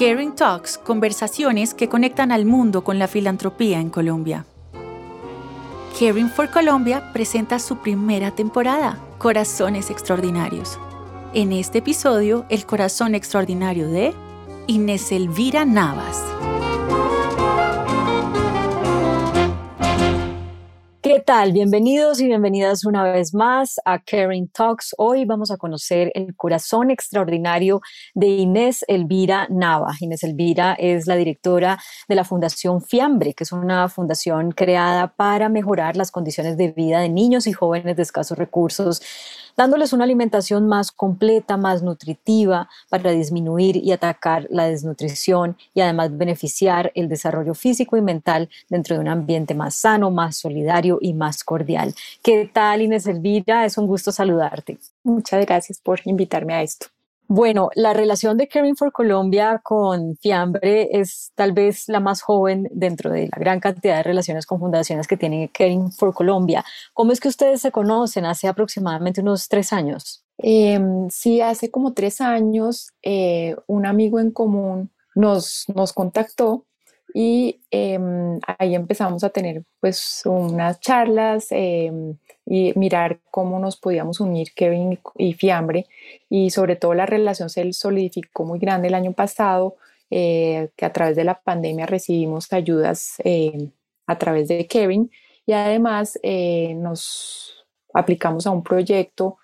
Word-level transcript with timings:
Caring 0.00 0.34
Talks, 0.34 0.78
conversaciones 0.78 1.74
que 1.74 1.90
conectan 1.90 2.32
al 2.32 2.46
mundo 2.46 2.82
con 2.82 2.98
la 2.98 3.06
filantropía 3.06 3.80
en 3.80 3.90
Colombia. 3.90 4.46
Caring 5.98 6.30
for 6.30 6.48
Colombia 6.48 7.12
presenta 7.12 7.58
su 7.58 7.76
primera 7.76 8.30
temporada, 8.30 8.98
Corazones 9.18 9.90
Extraordinarios. 9.90 10.78
En 11.34 11.52
este 11.52 11.80
episodio, 11.80 12.46
el 12.48 12.64
corazón 12.64 13.14
extraordinario 13.14 13.90
de 13.90 14.14
Inés 14.68 15.12
Elvira 15.12 15.66
Navas. 15.66 16.24
¿Qué 21.12 21.18
tal? 21.18 21.50
Bienvenidos 21.50 22.20
y 22.20 22.26
bienvenidas 22.26 22.84
una 22.84 23.02
vez 23.02 23.34
más 23.34 23.80
a 23.84 23.98
Caring 23.98 24.46
Talks. 24.46 24.94
Hoy 24.96 25.24
vamos 25.24 25.50
a 25.50 25.56
conocer 25.56 26.12
el 26.14 26.36
corazón 26.36 26.92
extraordinario 26.92 27.80
de 28.14 28.28
Inés 28.28 28.84
Elvira 28.86 29.48
Nava. 29.50 29.92
Inés 29.98 30.22
Elvira 30.22 30.74
es 30.74 31.08
la 31.08 31.16
directora 31.16 31.80
de 32.08 32.14
la 32.14 32.22
Fundación 32.22 32.80
Fiambre, 32.80 33.34
que 33.34 33.42
es 33.42 33.50
una 33.50 33.88
fundación 33.88 34.52
creada 34.52 35.08
para 35.08 35.48
mejorar 35.48 35.96
las 35.96 36.12
condiciones 36.12 36.56
de 36.56 36.70
vida 36.70 37.00
de 37.00 37.08
niños 37.08 37.48
y 37.48 37.52
jóvenes 37.52 37.96
de 37.96 38.02
escasos 38.02 38.38
recursos 38.38 39.02
dándoles 39.60 39.92
una 39.92 40.04
alimentación 40.04 40.68
más 40.68 40.90
completa, 40.90 41.58
más 41.58 41.82
nutritiva 41.82 42.70
para 42.88 43.10
disminuir 43.10 43.76
y 43.76 43.92
atacar 43.92 44.46
la 44.48 44.64
desnutrición 44.64 45.58
y 45.74 45.82
además 45.82 46.16
beneficiar 46.16 46.90
el 46.94 47.10
desarrollo 47.10 47.52
físico 47.52 47.98
y 47.98 48.00
mental 48.00 48.48
dentro 48.70 48.94
de 48.94 49.02
un 49.02 49.08
ambiente 49.08 49.54
más 49.54 49.74
sano, 49.74 50.10
más 50.10 50.38
solidario 50.38 50.96
y 51.02 51.12
más 51.12 51.44
cordial. 51.44 51.94
¿Qué 52.22 52.50
tal 52.50 52.80
Inés 52.80 53.06
Elvira? 53.06 53.66
Es 53.66 53.76
un 53.76 53.86
gusto 53.86 54.12
saludarte. 54.12 54.78
Muchas 55.02 55.44
gracias 55.44 55.78
por 55.78 56.00
invitarme 56.06 56.54
a 56.54 56.62
esto. 56.62 56.86
Bueno, 57.32 57.70
la 57.76 57.92
relación 57.92 58.36
de 58.36 58.48
Caring 58.48 58.74
for 58.74 58.90
Colombia 58.90 59.60
con 59.62 60.16
Fiambre 60.16 60.88
es 60.90 61.30
tal 61.36 61.52
vez 61.52 61.84
la 61.86 62.00
más 62.00 62.22
joven 62.22 62.68
dentro 62.72 63.08
de 63.08 63.28
la 63.30 63.38
gran 63.38 63.60
cantidad 63.60 63.98
de 63.98 64.02
relaciones 64.02 64.46
con 64.46 64.58
fundaciones 64.58 65.06
que 65.06 65.16
tiene 65.16 65.48
Caring 65.54 65.92
for 65.92 66.12
Colombia. 66.12 66.64
¿Cómo 66.92 67.12
es 67.12 67.20
que 67.20 67.28
ustedes 67.28 67.60
se 67.60 67.70
conocen? 67.70 68.24
Hace 68.24 68.48
aproximadamente 68.48 69.20
unos 69.20 69.46
tres 69.46 69.72
años. 69.72 70.24
Em, 70.38 71.08
sí, 71.08 71.40
hace 71.40 71.70
como 71.70 71.92
tres 71.92 72.20
años 72.20 72.90
eh, 73.00 73.54
un 73.68 73.86
amigo 73.86 74.18
en 74.18 74.32
común 74.32 74.90
nos, 75.14 75.66
nos 75.72 75.92
contactó 75.92 76.66
y 77.14 77.60
em, 77.70 78.38
ahí 78.58 78.74
empezamos 78.74 79.24
a 79.24 79.30
tener 79.30 79.62
pues 79.80 80.22
unas 80.24 80.80
charlas 80.80 81.48
em, 81.50 82.16
y 82.46 82.72
mirar 82.76 83.20
cómo 83.30 83.58
nos 83.58 83.76
podíamos 83.76 84.20
unir 84.20 84.52
Kevin 84.54 84.98
y 85.16 85.34
Fiambre 85.34 85.86
y 86.28 86.50
sobre 86.50 86.76
todo 86.76 86.94
la 86.94 87.06
relación 87.06 87.50
se 87.50 87.72
solidificó 87.72 88.44
muy 88.44 88.58
grande 88.58 88.88
el 88.88 88.94
año 88.94 89.12
pasado 89.12 89.76
eh, 90.10 90.70
que 90.76 90.84
a 90.84 90.92
través 90.92 91.16
de 91.16 91.24
la 91.24 91.40
pandemia 91.40 91.86
recibimos 91.86 92.52
ayudas 92.52 93.14
em, 93.24 93.70
a 94.06 94.18
través 94.18 94.48
de 94.48 94.66
Kevin 94.66 95.10
y 95.46 95.52
además 95.52 96.18
eh, 96.22 96.74
nos 96.74 97.66
aplicamos 97.94 98.46
a 98.46 98.50
un 98.50 98.62
proyecto 98.62 99.38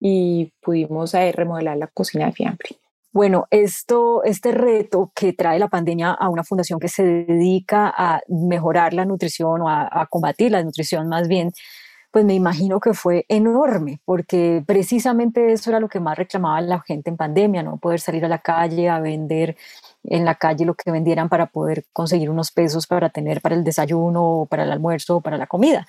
y 0.00 0.52
pudimos 0.60 1.14
eh, 1.14 1.32
remodelar 1.32 1.76
la 1.76 1.86
cocina 1.86 2.26
de 2.26 2.32
Fiambre. 2.32 2.81
Bueno, 3.12 3.46
esto, 3.50 4.24
este 4.24 4.52
reto 4.52 5.12
que 5.14 5.34
trae 5.34 5.58
la 5.58 5.68
pandemia 5.68 6.12
a 6.12 6.30
una 6.30 6.44
fundación 6.44 6.80
que 6.80 6.88
se 6.88 7.04
dedica 7.04 7.92
a 7.94 8.22
mejorar 8.26 8.94
la 8.94 9.04
nutrición 9.04 9.60
o 9.60 9.68
a, 9.68 10.06
combatir 10.10 10.50
la 10.50 10.62
nutrición 10.62 11.08
más 11.08 11.28
bien, 11.28 11.52
pues 12.10 12.24
me 12.24 12.34
imagino 12.34 12.80
que 12.80 12.94
fue 12.94 13.26
enorme, 13.28 14.00
porque 14.06 14.62
precisamente 14.66 15.52
eso 15.52 15.70
era 15.70 15.80
lo 15.80 15.88
que 15.88 16.00
más 16.00 16.16
reclamaba 16.16 16.60
la 16.62 16.80
gente 16.80 17.10
en 17.10 17.18
pandemia, 17.18 17.62
no 17.62 17.76
poder 17.76 18.00
salir 18.00 18.24
a 18.24 18.28
la 18.28 18.38
calle 18.38 18.88
a 18.88 18.98
vender 19.00 19.56
en 20.04 20.24
la 20.24 20.34
calle 20.36 20.64
lo 20.64 20.74
que 20.74 20.90
vendieran 20.90 21.28
para 21.28 21.46
poder 21.46 21.84
conseguir 21.92 22.30
unos 22.30 22.50
pesos 22.50 22.86
para 22.86 23.10
tener 23.10 23.42
para 23.42 23.54
el 23.54 23.64
desayuno, 23.64 24.46
para 24.50 24.64
el 24.64 24.72
almuerzo, 24.72 25.20
para 25.20 25.36
la 25.36 25.46
comida. 25.46 25.86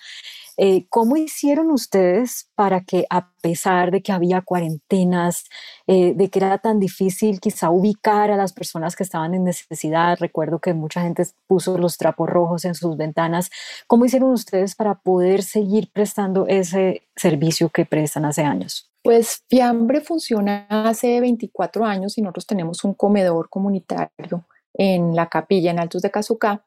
Eh, 0.57 0.85
¿Cómo 0.89 1.17
hicieron 1.17 1.71
ustedes 1.71 2.49
para 2.55 2.81
que 2.81 3.05
a 3.09 3.31
pesar 3.41 3.91
de 3.91 4.01
que 4.01 4.11
había 4.11 4.41
cuarentenas, 4.41 5.45
eh, 5.87 6.13
de 6.15 6.29
que 6.29 6.39
era 6.39 6.57
tan 6.59 6.79
difícil 6.79 7.39
quizá 7.39 7.69
ubicar 7.69 8.31
a 8.31 8.37
las 8.37 8.53
personas 8.53 8.95
que 8.95 9.03
estaban 9.03 9.33
en 9.33 9.43
necesidad, 9.43 10.17
recuerdo 10.19 10.59
que 10.59 10.73
mucha 10.73 11.01
gente 11.01 11.23
puso 11.47 11.77
los 11.77 11.97
trapos 11.97 12.29
rojos 12.29 12.65
en 12.65 12.75
sus 12.75 12.95
ventanas, 12.97 13.49
¿cómo 13.87 14.05
hicieron 14.05 14.31
ustedes 14.31 14.75
para 14.75 14.95
poder 14.95 15.43
seguir 15.43 15.89
prestando 15.91 16.45
ese 16.47 17.07
servicio 17.15 17.69
que 17.69 17.85
prestan 17.85 18.25
hace 18.25 18.43
años? 18.43 18.91
Pues 19.03 19.43
Fiambre 19.49 20.01
funciona 20.01 20.65
hace 20.69 21.19
24 21.19 21.85
años 21.85 22.17
y 22.17 22.21
nosotros 22.21 22.47
tenemos 22.47 22.83
un 22.83 22.93
comedor 22.93 23.49
comunitario 23.49 24.45
en 24.73 25.15
la 25.15 25.29
capilla 25.29 25.71
en 25.71 25.79
Altos 25.79 26.01
de 26.01 26.11
Cazucá 26.11 26.63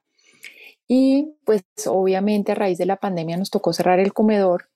y 0.88 1.34
pues 1.44 1.62
obviamente 1.86 2.52
a 2.52 2.54
raíz 2.54 2.78
de 2.78 2.86
la 2.86 2.96
pandemia 2.96 3.36
nos 3.36 3.50
tocó 3.50 3.72
cerrar 3.72 3.98
el 3.98 4.12
comedor, 4.12 4.68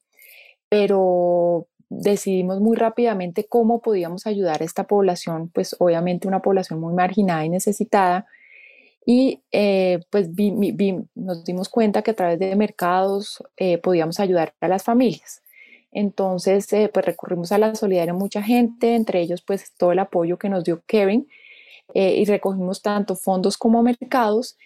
pero 0.69 1.67
decidimos 1.91 2.61
muy 2.61 2.77
rápidamente 2.77 3.47
cómo 3.47 3.81
podíamos 3.83 4.27
ayudar 4.27 4.63
a 4.63 4.65
esta 4.65 4.85
población, 4.85 5.51
pues 5.53 5.77
obviamente 5.79 6.29
una 6.29 6.41
población 6.41 6.81
muy 6.81 6.95
marginada 6.95 7.45
y 7.45 7.49
necesitada. 7.51 8.27
Y 9.05 9.43
eh, 9.51 10.01
pues 10.11 10.29
nos 11.15 11.45
dimos 11.45 11.69
cuenta 11.69 12.03
que 12.03 12.13
a 12.13 12.15
través 12.15 12.39
de 12.39 12.55
mercados 12.55 13.43
eh, 13.57 13.79
podíamos 13.79 14.21
ayudar 14.21 14.55
a 14.61 14.69
las 14.69 14.85
familias. 14.85 15.43
Entonces, 15.91 16.73
eh, 16.73 16.91
pues 16.93 17.05
recurrimos 17.05 17.51
a 17.51 17.59
la 17.59 17.75
solidaridad 17.75 18.15
de 18.15 18.19
mucha 18.19 18.43
gente, 18.43 18.95
entre 18.95 19.21
ellos 19.21 19.43
pues 19.43 19.73
todo 19.77 19.93
el 19.93 19.99
apoyo 19.99 20.39
que 20.39 20.49
nos 20.49 20.65
dio 20.65 20.83
Kevin, 20.87 21.29
y 21.93 22.25
recogimos 22.25 22.83
tanto 22.83 23.17
fondos 23.17 23.59
como 23.59 23.83
mercados 23.83 24.57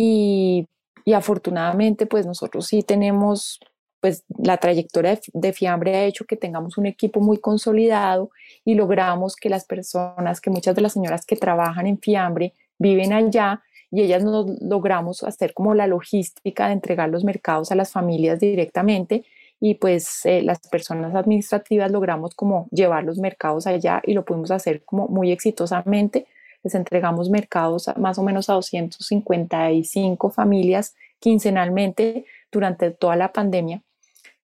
y, 0.00 0.68
afortunadamente, 1.12 2.06
pues 2.06 2.24
nosotros 2.24 2.68
sí 2.68 2.84
tenemos, 2.84 3.58
pues 4.00 4.24
la 4.38 4.56
trayectoria 4.58 5.18
de, 5.32 5.52
Fiambre 5.52 5.96
ha 5.96 6.04
hecho 6.04 6.24
que 6.24 6.36
tengamos 6.36 6.78
un 6.78 6.86
equipo 6.86 7.20
muy 7.20 7.38
consolidado 7.38 8.30
y 8.64 8.76
logramos 8.76 9.34
que 9.34 9.50
las 9.50 9.64
personas, 9.64 10.40
que 10.40 10.50
muchas 10.50 10.76
de 10.76 10.82
las 10.82 10.92
señoras 10.92 11.26
que 11.26 11.34
trabajan 11.34 11.88
en 11.88 11.98
Fiambre 11.98 12.54
viven 12.78 13.12
allá 13.12 13.60
y 13.90 14.02
ellas 14.02 14.22
nos 14.22 14.46
logramos 14.60 15.24
hacer 15.24 15.52
como 15.52 15.74
la 15.74 15.88
logística 15.88 16.68
de 16.68 16.74
entregar 16.74 17.08
los 17.08 17.24
mercados 17.24 17.72
a 17.72 17.74
las 17.74 17.90
familias 17.90 18.38
directamente 18.38 19.24
y 19.60 19.74
pues 19.74 20.24
eh, 20.26 20.42
las 20.42 20.60
personas 20.68 21.12
administrativas 21.16 21.90
logramos 21.90 22.36
como 22.36 22.68
llevar 22.70 23.02
los 23.02 23.18
mercados 23.18 23.66
allá 23.66 24.00
y 24.04 24.12
lo 24.12 24.24
pudimos 24.24 24.52
hacer 24.52 24.84
como 24.84 25.08
muy 25.08 25.32
exitosamente 25.32 26.28
les 26.68 26.74
entregamos 26.74 27.30
mercados 27.30 27.90
más 27.96 28.18
o 28.18 28.22
menos 28.22 28.50
a 28.50 28.54
255 28.54 30.30
familias 30.30 30.94
quincenalmente 31.18 32.26
durante 32.52 32.90
toda 32.90 33.16
la 33.16 33.32
pandemia. 33.32 33.82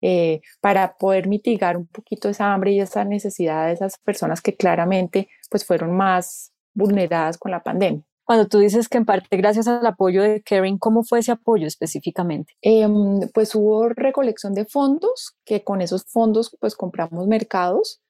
Eh, 0.03 0.41
para 0.61 0.97
poder 0.97 1.27
mitigar 1.27 1.77
un 1.77 1.85
poquito 1.85 2.27
esa 2.29 2.53
hambre 2.53 2.71
y 2.71 2.79
esa 2.79 3.05
necesidad 3.05 3.67
de 3.67 3.73
esas 3.73 3.99
personas 3.99 4.41
que 4.41 4.55
claramente 4.55 5.29
pues 5.49 5.63
fueron 5.63 5.95
más 5.95 6.51
vulneradas 6.73 7.37
con 7.37 7.51
la 7.51 7.61
pandemia. 7.61 8.01
Cuando 8.23 8.47
tú 8.47 8.59
dices 8.59 8.87
que 8.87 8.97
en 8.97 9.05
parte 9.05 9.37
gracias 9.37 9.67
al 9.67 9.85
apoyo 9.85 10.23
de 10.23 10.41
Caring, 10.41 10.79
¿cómo 10.79 11.03
fue 11.03 11.19
ese 11.19 11.31
apoyo 11.31 11.67
específicamente? 11.67 12.53
Em, 12.61 13.19
pues 13.33 13.53
hubo 13.53 13.89
recolección 13.89 14.53
de 14.53 14.65
fondos, 14.65 15.35
que 15.45 15.63
con 15.63 15.81
esos 15.81 16.05
fondos 16.05 16.55
pues 16.59 16.75
compramos 16.75 17.27
mercados 17.27 18.01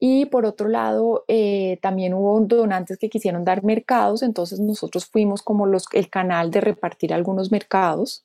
y 0.00 0.26
por 0.26 0.46
otro 0.46 0.68
lado, 0.68 1.24
eh, 1.26 1.78
también 1.82 2.14
hubo 2.14 2.40
donantes 2.40 2.98
que 2.98 3.08
quisieron 3.08 3.44
dar 3.44 3.64
mercados, 3.64 4.22
entonces 4.22 4.60
nosotros 4.60 5.06
fuimos 5.06 5.42
como 5.42 5.66
los, 5.66 5.86
el 5.92 6.08
canal 6.08 6.50
de 6.50 6.60
repartir 6.60 7.12
algunos 7.12 7.50
mercados. 7.50 8.24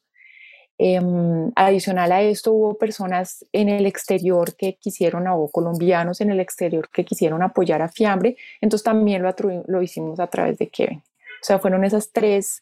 Em, 0.78 1.52
adicional 1.56 2.12
a 2.12 2.22
esto, 2.22 2.52
hubo 2.52 2.78
personas 2.78 3.46
en 3.54 3.70
el 3.70 3.86
exterior 3.86 4.56
que 4.56 4.76
quisieron, 4.76 5.28
o 5.28 5.48
colombianos 5.50 6.22
en 6.22 6.32
el 6.32 6.40
exterior 6.40 6.90
que 6.90 7.06
quisieron 7.06 7.42
apoyar 7.42 7.82
a 7.82 7.90
Fiambre, 7.90 8.38
entonces 8.62 8.84
también 8.84 9.24
lo, 9.24 9.34
lo 9.68 9.82
hicimos 9.82 10.20
a 10.20 10.28
través 10.28 10.58
de 10.60 10.70
Kevin. 10.70 11.00
O 11.00 11.46
sea, 11.46 11.60
fueron 11.60 11.84
esas 11.84 12.12
tres 12.12 12.62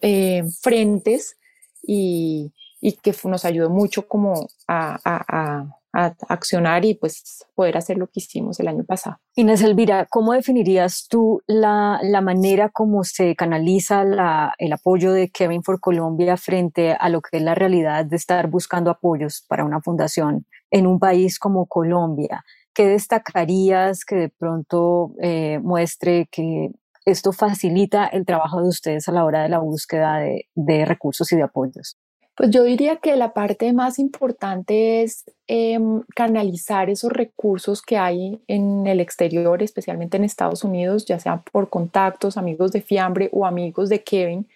eh, 0.00 0.42
frentes 0.60 1.36
y, 1.82 2.52
y, 2.80 2.92
que 2.92 3.14
nos 3.24 3.44
ayudó 3.44 3.70
mucho 3.70 4.06
como 4.08 4.48
a, 4.68 4.98
a 5.04 5.24
a 5.28 5.81
accionar 5.92 6.84
y 6.84 6.94
pues 6.94 7.44
poder 7.54 7.76
hacer 7.76 7.98
lo 7.98 8.06
que 8.06 8.20
hicimos 8.20 8.58
el 8.60 8.68
año 8.68 8.84
pasado. 8.84 9.18
Inés 9.34 9.62
Elvira, 9.62 10.06
¿cómo 10.10 10.32
definirías 10.32 11.06
tú 11.08 11.42
la, 11.46 11.98
la 12.02 12.20
manera 12.20 12.70
como 12.70 13.04
se 13.04 13.36
canaliza 13.36 14.04
la, 14.04 14.54
el 14.58 14.72
apoyo 14.72 15.12
de 15.12 15.30
Kevin 15.30 15.62
for 15.62 15.80
Colombia 15.80 16.36
frente 16.36 16.92
a 16.92 17.08
lo 17.08 17.20
que 17.20 17.36
es 17.36 17.42
la 17.42 17.54
realidad 17.54 18.04
de 18.04 18.16
estar 18.16 18.48
buscando 18.48 18.90
apoyos 18.90 19.44
para 19.48 19.64
una 19.64 19.80
fundación 19.80 20.46
en 20.70 20.86
un 20.86 20.98
país 20.98 21.38
como 21.38 21.66
Colombia? 21.66 22.44
¿Qué 22.74 22.86
destacarías 22.86 24.04
que 24.04 24.16
de 24.16 24.28
pronto 24.30 25.12
eh, 25.20 25.58
muestre 25.62 26.26
que 26.30 26.70
esto 27.04 27.32
facilita 27.32 28.06
el 28.06 28.24
trabajo 28.24 28.62
de 28.62 28.68
ustedes 28.68 29.08
a 29.08 29.12
la 29.12 29.24
hora 29.24 29.42
de 29.42 29.50
la 29.50 29.58
búsqueda 29.58 30.18
de, 30.18 30.46
de 30.54 30.84
recursos 30.86 31.30
y 31.32 31.36
de 31.36 31.42
apoyos? 31.42 31.98
Pues 32.34 32.50
yo 32.50 32.64
diría 32.64 32.96
que 32.96 33.14
la 33.16 33.34
parte 33.34 33.72
más 33.74 33.98
importante 33.98 35.02
es 35.02 35.24
em, 35.46 36.02
canalizar 36.14 36.88
esos 36.88 37.12
recursos 37.12 37.82
que 37.82 37.98
hay 37.98 38.40
en 38.48 38.86
el 38.86 39.00
exterior, 39.00 39.62
especialmente 39.62 40.16
en 40.16 40.24
Estados 40.24 40.64
Unidos, 40.64 41.04
ya 41.04 41.18
sea 41.18 41.42
por 41.52 41.68
contactos, 41.68 42.38
amigos 42.38 42.72
de 42.72 42.80
Fiambre 42.80 43.28
o 43.32 43.44
amigos 43.44 43.90
de 43.90 44.02
Kevin, 44.02 44.48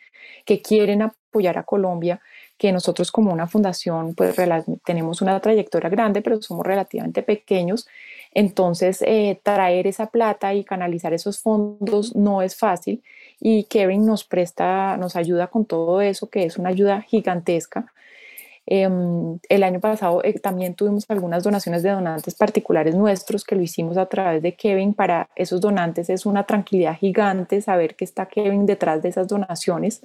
que 0.46 0.62
quieren 0.62 1.02
apoyar 1.02 1.58
a 1.58 1.64
Colombia, 1.64 2.20
que 2.56 2.72
nosotros 2.72 3.12
como 3.12 3.32
una 3.32 3.46
fundación 3.46 4.14
pues 4.14 4.34
tenemos 4.84 5.20
una 5.20 5.38
trayectoria 5.40 5.90
grande, 5.90 6.22
pero 6.22 6.40
somos 6.40 6.66
relativamente 6.66 7.22
pequeños. 7.22 7.86
Entonces, 8.32 9.02
eh, 9.02 9.38
traer 9.42 9.86
esa 9.86 10.06
plata 10.06 10.54
y 10.54 10.64
canalizar 10.64 11.12
esos 11.12 11.40
fondos 11.40 12.16
no 12.16 12.40
es 12.40 12.56
fácil 12.56 13.02
y 13.40 13.64
Kevin 13.64 14.06
nos 14.06 14.24
presta, 14.24 14.96
nos 14.96 15.16
ayuda 15.16 15.48
con 15.48 15.64
todo 15.64 16.00
eso, 16.00 16.28
que 16.28 16.44
es 16.44 16.58
una 16.58 16.70
ayuda 16.70 17.02
gigantesca. 17.02 17.92
Em, 18.68 19.38
el 19.48 19.62
año 19.62 19.78
pasado 19.78 20.24
eh, 20.24 20.40
también 20.40 20.74
tuvimos 20.74 21.04
algunas 21.08 21.44
donaciones 21.44 21.84
de 21.84 21.90
donantes 21.90 22.34
particulares 22.34 22.96
nuestros 22.96 23.44
que 23.44 23.54
lo 23.54 23.62
hicimos 23.62 23.96
a 23.96 24.06
través 24.06 24.42
de 24.42 24.56
Kevin. 24.56 24.92
Para 24.94 25.28
esos 25.36 25.60
donantes 25.60 26.10
es 26.10 26.26
una 26.26 26.44
tranquilidad 26.44 26.96
gigante 26.96 27.62
saber 27.62 27.94
que 27.94 28.04
está 28.04 28.26
Kevin 28.26 28.66
detrás 28.66 29.02
de 29.02 29.10
esas 29.10 29.28
donaciones. 29.28 30.02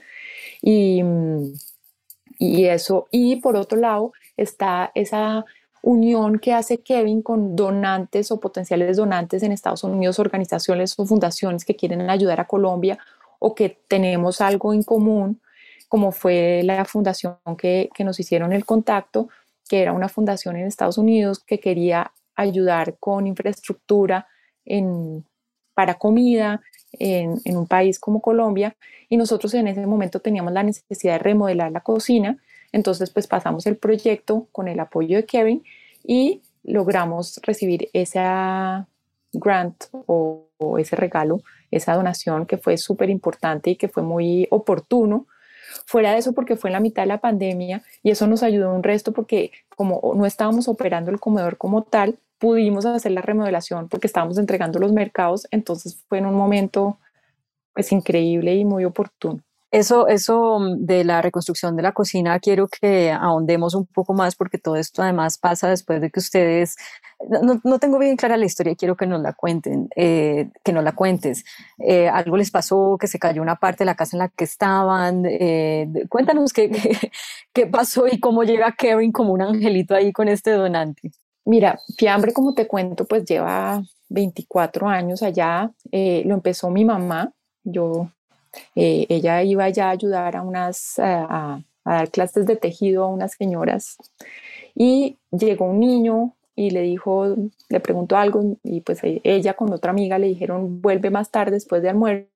Y, 0.61 1.01
y 2.37 2.65
eso, 2.65 3.07
y 3.11 3.37
por 3.37 3.55
otro 3.55 3.79
lado 3.79 4.13
está 4.37 4.91
esa 4.93 5.43
unión 5.81 6.37
que 6.37 6.53
hace 6.53 6.79
Kevin 6.81 7.23
con 7.23 7.55
donantes 7.55 8.31
o 8.31 8.39
potenciales 8.39 8.97
donantes 8.97 9.41
en 9.41 9.51
Estados 9.51 9.83
Unidos, 9.83 10.19
organizaciones 10.19 10.93
o 10.99 11.05
fundaciones 11.07 11.65
que 11.65 11.75
quieren 11.75 12.09
ayudar 12.09 12.39
a 12.39 12.45
Colombia 12.45 12.99
o 13.43 13.55
que 13.55 13.79
tenemos 13.87 14.39
algo 14.39 14.71
en 14.71 14.83
común, 14.83 15.41
como 15.89 16.11
fue 16.11 16.61
la 16.63 16.85
fundación 16.85 17.37
que, 17.57 17.89
que 17.95 18.03
nos 18.03 18.19
hicieron 18.19 18.53
el 18.53 18.65
contacto, 18.65 19.29
que 19.67 19.81
era 19.81 19.93
una 19.93 20.09
fundación 20.09 20.55
en 20.57 20.67
Estados 20.67 20.99
Unidos 20.99 21.39
que 21.39 21.59
quería 21.59 22.11
ayudar 22.35 22.97
con 22.99 23.25
infraestructura 23.25 24.27
en, 24.63 25.25
para 25.73 25.95
comida 25.95 26.61
en, 26.91 27.41
en, 27.43 27.57
un 27.57 27.65
país 27.65 27.99
como 27.99 28.21
Colombia 28.21 28.77
y 29.09 29.17
nosotros 29.17 29.55
en 29.55 29.67
ese 29.67 29.87
momento 29.87 30.19
teníamos 30.19 30.53
la 30.53 30.61
necesidad 30.61 31.13
de 31.13 31.19
remodelar 31.19 31.71
la 31.71 31.81
cocina, 31.81 32.37
entonces 32.71 33.09
pues 33.09 33.25
pasamos 33.25 33.65
el 33.65 33.77
proyecto 33.77 34.49
con 34.51 34.67
el 34.67 34.79
apoyo 34.79 35.17
de 35.17 35.25
Kevin 35.25 35.63
y 36.03 36.43
logramos 36.63 37.39
recibir 37.43 37.89
esa 37.93 38.87
grant 39.33 39.85
o, 39.91 40.47
ese 40.77 40.95
regalo 40.95 41.41
esa 41.71 41.95
donación 41.95 42.45
que 42.45 42.57
fue 42.57 42.77
súper 42.77 43.09
importante 43.09 43.71
y 43.71 43.75
que 43.75 43.87
fue 43.87 44.03
muy 44.03 44.47
oportuno. 44.51 45.25
Fuera 45.85 46.11
de 46.11 46.17
eso, 46.19 46.33
porque 46.33 46.55
fue 46.55 46.69
en 46.69 46.73
la 46.73 46.79
mitad 46.79 47.03
de 47.03 47.07
la 47.07 47.19
pandemia 47.19 47.81
y 48.03 48.11
eso 48.11 48.27
nos 48.27 48.43
ayudó 48.43 48.73
un 48.73 48.83
resto 48.83 49.11
porque 49.13 49.51
como 49.75 50.13
no 50.15 50.25
estábamos 50.25 50.67
operando 50.67 51.09
el 51.09 51.19
comedor 51.19 51.57
como 51.57 51.83
tal, 51.83 52.19
pudimos 52.39 52.85
hacer 52.85 53.13
la 53.13 53.21
remodelación 53.21 53.87
porque 53.87 54.07
estábamos 54.07 54.37
entregando 54.37 54.79
los 54.79 54.91
mercados, 54.91 55.47
entonces 55.49 56.03
fue 56.09 56.17
en 56.17 56.25
un 56.25 56.35
momento 56.35 56.97
pues 57.73 57.91
increíble 57.91 58.53
y 58.55 58.65
muy 58.65 58.83
oportuno. 58.83 59.41
Eso, 59.71 60.07
eso 60.07 60.59
mm, 60.59 60.85
de 60.85 61.03
la 61.05 61.21
reconstrucción 61.21 61.77
de 61.77 61.83
la 61.83 61.93
cocina, 61.93 62.39
quiero 62.39 62.67
que 62.67 63.11
ahondemos 63.11 63.73
un 63.73 63.85
poco 63.85 64.13
más 64.13 64.35
porque 64.35 64.57
todo 64.57 64.75
esto 64.75 65.01
además 65.01 65.37
pasa 65.37 65.69
después 65.69 66.01
de 66.01 66.11
que 66.11 66.19
ustedes, 66.19 66.75
no, 67.41 67.61
no 67.63 67.79
tengo 67.79 67.97
bien 67.97 68.17
clara 68.17 68.35
la 68.35 68.45
historia, 68.45 68.75
quiero 68.75 68.97
que 68.97 69.07
nos 69.07 69.21
la 69.21 69.31
cuenten, 69.33 69.87
eh, 69.95 70.49
que 70.63 70.73
nos 70.73 70.83
la 70.83 70.91
cuentes. 70.93 71.45
Eh, 71.79 72.09
algo 72.09 72.35
les 72.35 72.51
pasó, 72.51 72.97
que 72.99 73.07
se 73.07 73.17
cayó 73.19 73.41
una 73.41 73.55
parte 73.55 73.79
de 73.79 73.85
la 73.85 73.95
casa 73.95 74.17
en 74.17 74.19
la 74.19 74.29
que 74.29 74.43
estaban. 74.43 75.23
Eh, 75.25 75.87
cuéntanos 76.09 76.51
qué, 76.51 76.69
qué, 77.53 77.67
pasó 77.67 78.07
y 78.07 78.19
cómo 78.19 78.43
llega 78.43 78.75
Kevin 78.77 79.11
como 79.13 79.33
un 79.33 79.41
angelito 79.41 79.95
ahí 79.95 80.11
con 80.11 80.27
este 80.27 80.51
donante. 80.51 81.11
Mira, 81.45 81.79
Fiambre, 81.97 82.33
como 82.33 82.53
te 82.53 82.67
cuento, 82.67 83.05
pues 83.05 83.23
lleva 83.25 83.81
24 84.09 84.87
años 84.89 85.23
allá. 85.23 85.71
lo 85.91 86.33
empezó 86.35 86.69
mi 86.69 86.85
mamá. 86.85 87.31
Yo 87.63 88.09
eh, 88.75 89.05
ella 89.09 89.43
iba 89.43 89.69
ya 89.69 89.87
a 89.87 89.91
ayudar 89.91 90.35
a 90.35 90.41
unas, 90.41 90.99
a, 90.99 91.61
dar 91.83 92.11
clases 92.11 92.45
de 92.45 92.55
tejido 92.55 93.03
a 93.03 93.07
unas 93.07 93.33
señoras 93.33 93.97
y 94.75 95.17
llegó 95.31 95.65
un 95.65 95.79
niño 95.79 96.35
y 96.55 96.69
le 96.69 96.81
dijo, 96.81 97.35
le 97.69 97.79
preguntó 97.79 98.17
algo 98.17 98.57
y 98.63 98.81
pues 98.81 98.99
ella 99.03 99.53
con 99.55 99.73
otra 99.73 99.91
amiga 99.91 100.19
le 100.19 100.27
dijeron, 100.27 100.81
vuelve 100.81 101.09
más 101.09 101.31
tarde 101.31 101.53
después 101.53 101.81
de 101.81 101.89
almuerzo. 101.89 102.27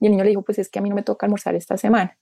Y 0.00 0.06
el 0.06 0.12
niño 0.12 0.24
le 0.24 0.30
dijo, 0.30 0.42
pues 0.42 0.58
es 0.58 0.68
que 0.68 0.80
a 0.80 0.82
mí 0.82 0.88
no 0.88 0.96
me 0.96 1.02
toca 1.02 1.26
almorzar 1.26 1.54
esta 1.54 1.76
semana. 1.76 2.16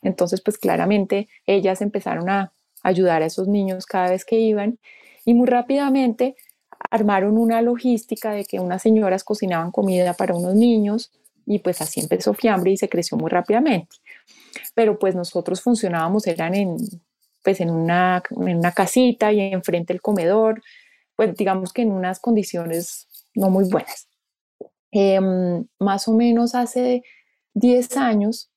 Entonces, 0.00 0.40
pues 0.40 0.58
claramente 0.58 1.28
ellas 1.46 1.80
empezaron 1.82 2.28
a 2.30 2.52
ayudar 2.82 3.22
a 3.22 3.26
esos 3.26 3.48
niños 3.48 3.86
cada 3.86 4.10
vez 4.10 4.24
que 4.24 4.38
iban 4.38 4.78
y 5.24 5.34
muy 5.34 5.46
rápidamente 5.46 6.36
armaron 6.90 7.38
una 7.38 7.62
logística 7.62 8.32
de 8.32 8.44
que 8.44 8.60
unas 8.60 8.82
señoras 8.82 9.24
cocinaban 9.24 9.70
comida 9.70 10.14
para 10.14 10.34
unos 10.34 10.54
niños, 10.54 11.12
y 11.46 11.58
pues 11.60 11.80
así 11.80 12.00
empezó 12.00 12.34
Fiambre 12.34 12.72
y 12.72 12.76
se 12.76 12.88
creció 12.88 13.16
muy 13.16 13.30
rápidamente. 13.30 13.96
Pero 14.74 14.98
pues 14.98 15.14
nosotros 15.14 15.60
funcionábamos, 15.62 16.26
eran 16.26 16.54
en, 16.54 16.76
pues 17.42 17.60
en 17.60 17.70
una, 17.70 18.22
en 18.30 18.58
una 18.58 18.72
casita 18.72 19.32
y 19.32 19.40
enfrente 19.40 19.92
del 19.92 20.02
comedor, 20.02 20.62
pues 21.16 21.36
digamos 21.36 21.72
que 21.72 21.82
en 21.82 21.92
unas 21.92 22.20
condiciones 22.20 23.08
no 23.34 23.50
muy 23.50 23.68
buenas. 23.68 24.08
Em, 24.90 25.66
más 25.78 26.06
o 26.08 26.12
menos 26.12 26.54
hace 26.54 27.02
10 27.54 27.96
años 27.96 28.50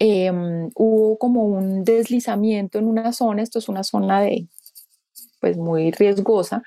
em, 0.00 0.70
hubo 0.74 1.16
como 1.18 1.44
un 1.44 1.84
deslizamiento 1.84 2.78
en 2.78 2.86
una 2.86 3.12
zona, 3.12 3.42
esto 3.42 3.58
es 3.60 3.68
una 3.68 3.84
zona 3.84 4.20
de, 4.20 4.48
pues 5.40 5.56
muy 5.56 5.92
riesgosa, 5.92 6.62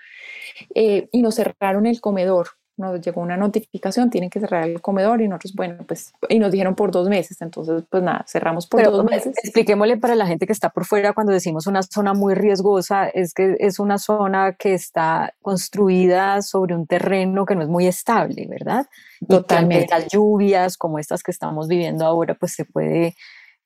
eh, 0.75 1.10
y 1.12 1.21
nos 1.21 1.36
cerraron 1.36 1.86
el 1.86 2.01
comedor 2.01 2.58
nos 2.79 3.01
llegó 3.01 3.21
una 3.21 3.37
notificación, 3.37 4.09
tienen 4.09 4.29
que 4.29 4.39
cerrar 4.39 4.67
el 4.67 4.81
comedor 4.81 5.21
y 5.21 5.27
nosotros, 5.27 5.53
bueno, 5.53 5.83
pues, 5.87 6.13
y 6.29 6.39
nos 6.39 6.51
dijeron 6.51 6.75
por 6.75 6.91
dos 6.91 7.07
meses, 7.09 7.41
entonces, 7.41 7.83
pues 7.89 8.01
nada, 8.01 8.25
cerramos 8.27 8.65
por 8.67 8.83
dos 8.83 9.05
meses. 9.05 9.33
Expliquémosle 9.43 9.97
para 9.97 10.15
la 10.15 10.25
gente 10.25 10.47
que 10.47 10.53
está 10.53 10.69
por 10.69 10.85
fuera 10.85 11.13
cuando 11.13 11.33
decimos 11.33 11.67
una 11.67 11.83
zona 11.83 12.13
muy 12.13 12.33
riesgosa, 12.33 13.07
es 13.09 13.33
que 13.33 13.55
es 13.59 13.79
una 13.79 13.97
zona 13.97 14.53
que 14.53 14.73
está 14.73 15.33
construida 15.41 16.41
sobre 16.41 16.75
un 16.75 16.87
terreno 16.87 17.45
que 17.45 17.55
no 17.55 17.61
es 17.61 17.67
muy 17.67 17.85
estable, 17.85 18.47
¿verdad? 18.49 18.87
Totalmente. 19.27 19.85
Y 19.85 19.99
las 19.99 20.07
lluvias 20.07 20.77
como 20.77 20.99
estas 20.99 21.21
que 21.21 21.31
estamos 21.31 21.67
viviendo 21.67 22.05
ahora, 22.05 22.35
pues 22.35 22.53
se 22.53 22.65
puede 22.65 23.15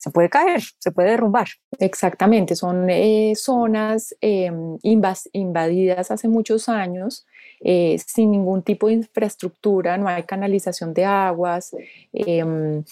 se 0.03 0.11
puede 0.11 0.29
caer, 0.29 0.61
se 0.79 0.91
puede 0.91 1.11
derrumbar. 1.11 1.47
Exactamente, 1.79 2.57
son 2.57 2.89
eh, 2.89 3.31
zonas 3.37 4.13
em, 4.19 4.77
invadidas 4.81 6.11
hace 6.11 6.27
muchos 6.27 6.67
años 6.67 7.25
eh, 7.61 7.97
sin 8.05 8.31
ningún 8.31 8.63
tipo 8.63 8.87
de 8.87 8.95
infraestructura, 8.95 9.97
no 9.97 10.09
hay 10.09 10.23
canalización 10.23 10.93
de 10.93 11.05
aguas, 11.05 11.73
em, 12.11 12.83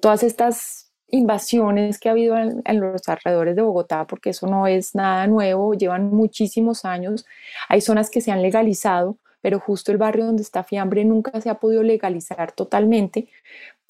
todas 0.00 0.22
estas 0.24 0.92
invasiones 1.08 1.98
que 1.98 2.10
ha 2.10 2.12
habido 2.12 2.36
en, 2.36 2.60
en, 2.66 2.80
los 2.80 3.08
alrededores 3.08 3.56
de 3.56 3.62
Bogotá, 3.62 4.06
porque 4.06 4.30
eso 4.30 4.46
no 4.46 4.66
es 4.66 4.94
nada 4.94 5.26
nuevo, 5.28 5.72
llevan 5.72 6.10
muchísimos 6.10 6.84
años, 6.84 7.24
hay 7.70 7.80
zonas 7.80 8.10
que 8.10 8.20
se 8.20 8.30
han 8.30 8.42
legalizado, 8.42 9.16
pero 9.40 9.58
justo 9.58 9.90
el 9.90 9.96
barrio 9.96 10.26
donde 10.26 10.42
está 10.42 10.64
Fiambre 10.64 11.02
nunca 11.06 11.40
se 11.40 11.48
ha 11.48 11.54
podido 11.54 11.82
legalizar 11.82 12.52
totalmente 12.52 13.28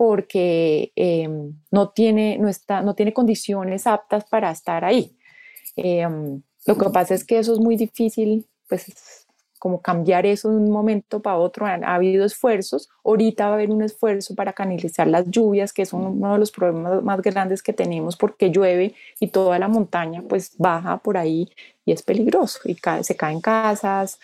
porque 0.02 0.90
em, 0.96 1.54
no, 1.70 1.90
tiene, 1.90 2.36
no, 2.36 2.48
está, 2.48 2.82
no 2.82 2.96
tiene 2.96 3.12
condiciones 3.12 3.86
aptas 3.86 4.24
para 4.24 4.50
estar 4.50 4.84
ahí. 4.84 5.16
Em, 5.76 6.42
lo 6.66 6.76
que 6.76 6.90
pasa 6.90 7.14
es 7.14 7.22
que 7.24 7.38
eso 7.38 7.52
es 7.52 7.60
muy 7.60 7.76
difícil, 7.76 8.44
pues 8.68 8.92
como 9.60 9.80
cambiar 9.80 10.26
eso 10.26 10.50
de 10.50 10.56
un 10.56 10.72
momento 10.72 11.22
para 11.22 11.36
otro. 11.36 11.66
Ha, 11.66 11.74
habido 11.94 12.24
esfuerzos, 12.24 12.88
ahorita 13.04 13.44
va 13.44 13.52
a 13.52 13.54
haber 13.54 13.70
un 13.70 13.80
esfuerzo 13.80 14.34
para 14.34 14.52
canalizar 14.52 15.06
las 15.06 15.30
lluvias, 15.30 15.72
que 15.72 15.82
es 15.82 15.92
uno 15.92 16.32
de 16.32 16.38
los 16.40 16.50
problemas 16.50 17.00
más 17.04 17.22
grandes 17.22 17.62
que 17.62 17.72
tenemos 17.72 18.16
porque 18.16 18.50
llueve 18.50 18.96
y 19.20 19.28
toda 19.28 19.56
la 19.60 19.68
montaña 19.68 20.24
pues 20.28 20.56
baja 20.58 20.98
por 20.98 21.16
ahí 21.16 21.48
y 21.84 21.92
es 21.92 22.02
peligroso 22.02 22.58
y 22.64 22.76
se 23.02 23.14
caen 23.14 23.40
casas. 23.40 24.18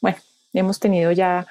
Bueno, 0.00 0.18
hemos 0.52 0.80
tenido 0.80 1.12
ya 1.12 1.46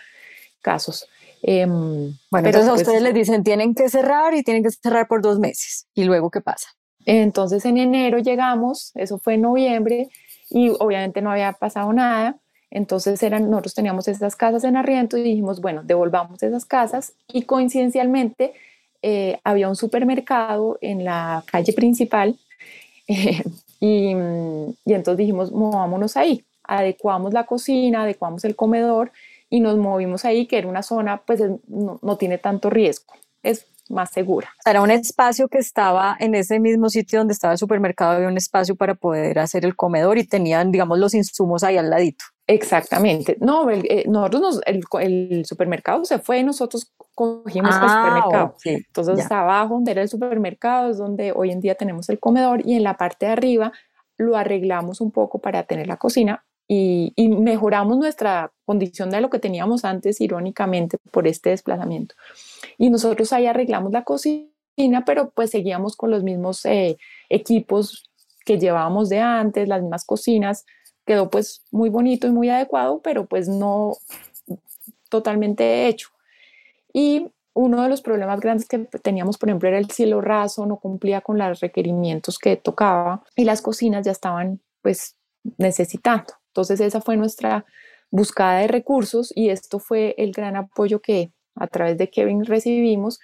casos. 0.62 1.07
Em, 1.41 2.17
bueno, 2.29 2.48
entonces 2.48 2.67
a 2.67 2.74
pues 2.74 2.81
ustedes 2.81 3.01
les 3.01 3.13
dicen 3.13 3.43
tienen 3.43 3.74
que 3.74 3.89
cerrar 3.89 4.34
y 4.34 4.43
tienen 4.43 4.63
que 4.63 4.72
cerrar 4.72 5.08
por 5.08 5.22
dos 5.22 5.39
meses. 5.39 5.88
¿Y 5.93 6.03
luego 6.03 6.29
qué 6.29 6.41
pasa? 6.41 6.69
Entonces 7.05 7.65
en 7.65 7.77
enero 7.77 8.19
llegamos, 8.19 8.91
eso 8.96 9.19
fue 9.19 9.36
en 9.36 9.41
noviembre 9.41 10.10
y 10.50 10.69
obviamente 10.79 11.22
no 11.22 11.31
había 11.31 11.53
pasado 11.53 11.91
nada. 11.93 12.38
Entonces 12.72 13.22
eran, 13.24 13.50
nosotros 13.50 13.74
teníamos 13.74 14.08
esas 14.08 14.36
casas 14.36 14.63
en 14.63 14.75
arriendo 14.75 15.17
y 15.17 15.24
dijimos, 15.24 15.60
bueno, 15.60 15.81
devolvamos 15.84 16.43
esas 16.43 16.65
casas 16.65 17.13
y 17.27 17.43
coincidencialmente 17.43 18.53
eh, 19.01 19.39
había 19.43 19.69
un 19.69 19.75
supermercado 19.75 20.77
en 20.81 21.03
la 21.03 21.43
calle 21.50 21.74
principal 21.74 22.38
y, 23.08 23.46
y, 23.79 24.13
entonces 24.86 25.17
dijimos, 25.17 25.51
movámonos 25.51 26.15
ahí, 26.17 26.43
adecuamos 26.63 27.34
la 27.34 27.46
cocina, 27.46 28.03
adecuamos 28.03 28.43
el 28.43 28.55
comedor 28.55 29.12
y 29.50 29.60
nos 29.60 29.77
movimos 29.77 30.25
ahí, 30.25 30.48
que 30.48 30.58
era 30.58 30.68
una 30.68 30.84
zona, 30.84 31.24
pues 31.25 31.41
no, 31.68 32.00
no 32.01 32.18
tiene 32.18 32.38
tanto 32.38 32.70
riesgo. 32.70 33.13
Es 33.41 33.68
más 33.89 34.12
segura. 34.12 34.50
Era 34.65 34.82
un 34.82 34.91
espacio 34.91 35.48
que 35.48 35.58
estaba 35.58 36.15
en 36.20 36.36
ese 36.36 36.60
mismo 36.60 36.89
sitio 36.89 37.20
donde 37.20 37.34
estaba 37.34 37.53
el 37.53 37.58
supermercado, 37.58 38.12
había 38.12 38.27
un 38.27 38.38
espacio 38.38 38.75
para 38.75 38.96
poder 38.96 39.39
hacer 39.39 39.65
el 39.65 39.75
comedor 39.75 40.18
y 40.18 40.25
tenían, 40.25 40.72
digamos, 40.72 41.00
los 41.00 41.13
insumos 41.13 41.63
ahí 41.63 41.77
al 41.77 41.89
ladito. 41.89 42.25
Exactamente. 42.48 43.38
No, 43.39 43.70
el, 43.70 43.86
eh, 43.89 44.06
nosotros 44.08 44.62
el, 44.65 45.46
supermercado 45.46 46.03
se 46.06 46.18
fue 46.20 46.39
y 46.39 46.44
nosotros 46.44 46.91
cogimos 47.13 47.75
el 47.75 47.82
ah, 47.84 48.22
supermercado. 48.22 48.56
Entonces 48.63 49.32
abajo 49.32 49.75
donde 49.75 49.91
era 49.91 50.01
el 50.01 50.10
supermercado 50.10 50.89
es 50.89 50.98
donde 50.98 51.32
hoy 51.32 51.51
en 51.51 51.60
día 51.60 51.75
tenemos 51.75 52.10
el 52.10 52.20
comedor 52.20 52.65
y 52.65 52.75
en 52.75 52.84
la 52.84 52.98
parte 52.98 53.27
de 53.27 53.34
arriba 53.34 53.72
lo 54.18 54.36
arreglamos 54.36 55.00
un 55.00 55.12
poco 55.12 55.39
para 55.39 55.63
tener 55.63 55.88
la 55.88 55.98
cocina 55.98 56.44
y, 56.71 57.13
y, 57.15 57.29
mejoramos 57.29 57.97
nuestra 57.97 58.51
condición 58.63 59.09
de 59.09 59.21
lo 59.21 59.31
que 59.31 59.39
teníamos 59.39 59.83
antes, 59.85 60.21
irónicamente, 60.21 60.99
por 61.11 61.27
este 61.27 61.49
desplazamiento. 61.49 62.13
Y 62.77 62.91
nosotros 62.91 63.33
ahí 63.33 63.47
arreglamos 63.47 63.91
la 63.91 64.03
cocina, 64.03 65.03
pero 65.03 65.31
pues 65.31 65.49
seguíamos 65.49 65.97
con 65.97 66.11
los 66.11 66.21
mismos 66.21 66.63
eh, 66.65 66.97
equipos 67.27 68.09
que 68.45 68.59
llevábamos 68.59 69.09
de 69.09 69.19
antes, 69.19 69.67
las 69.67 69.81
mismas 69.81 70.05
cocinas. 70.05 70.65
Quedó 71.05 71.31
pues 71.31 71.63
muy 71.71 71.89
bonito 71.89 72.27
y 72.27 72.31
muy 72.31 72.49
adecuado, 72.49 73.01
pero 73.01 73.25
pues 73.25 73.49
no 73.49 73.97
totalmente 75.09 75.88
hecho. 75.88 76.09
Y 76.93 77.31
uno 77.53 77.81
de 77.81 77.89
los 77.89 78.01
problemas 78.01 78.39
grandes 78.39 78.67
que 78.67 78.77
teníamos, 78.77 79.38
por 79.38 79.49
ejemplo, 79.49 79.67
era 79.67 79.79
el 79.79 79.89
cielo 79.89 80.21
raso, 80.21 80.67
no 80.67 80.77
cumplía 80.77 81.21
con 81.21 81.38
los 81.39 81.59
requerimientos 81.59 82.38
que 82.38 82.55
tocaba 82.57 83.23
y 83.35 83.43
las 83.43 83.61
cocinas 83.63 84.05
ya 84.05 84.11
estaban 84.11 84.61
pues 84.81 85.15
necesitando. 85.57 86.38
Entonces 86.59 86.81
esa 86.81 86.99
fue 86.99 87.15
nuestra 87.15 87.65
búsqueda 88.11 88.57
de 88.57 88.67
recursos 88.67 89.31
y 89.33 89.49
esto 89.49 89.79
fue 89.79 90.13
el 90.17 90.33
gran 90.33 90.57
apoyo 90.57 91.01
que 91.01 91.31
a 91.55 91.67
través 91.67 91.97
de 91.97 92.09
Kevin 92.09 92.43
recibimos 92.43 93.19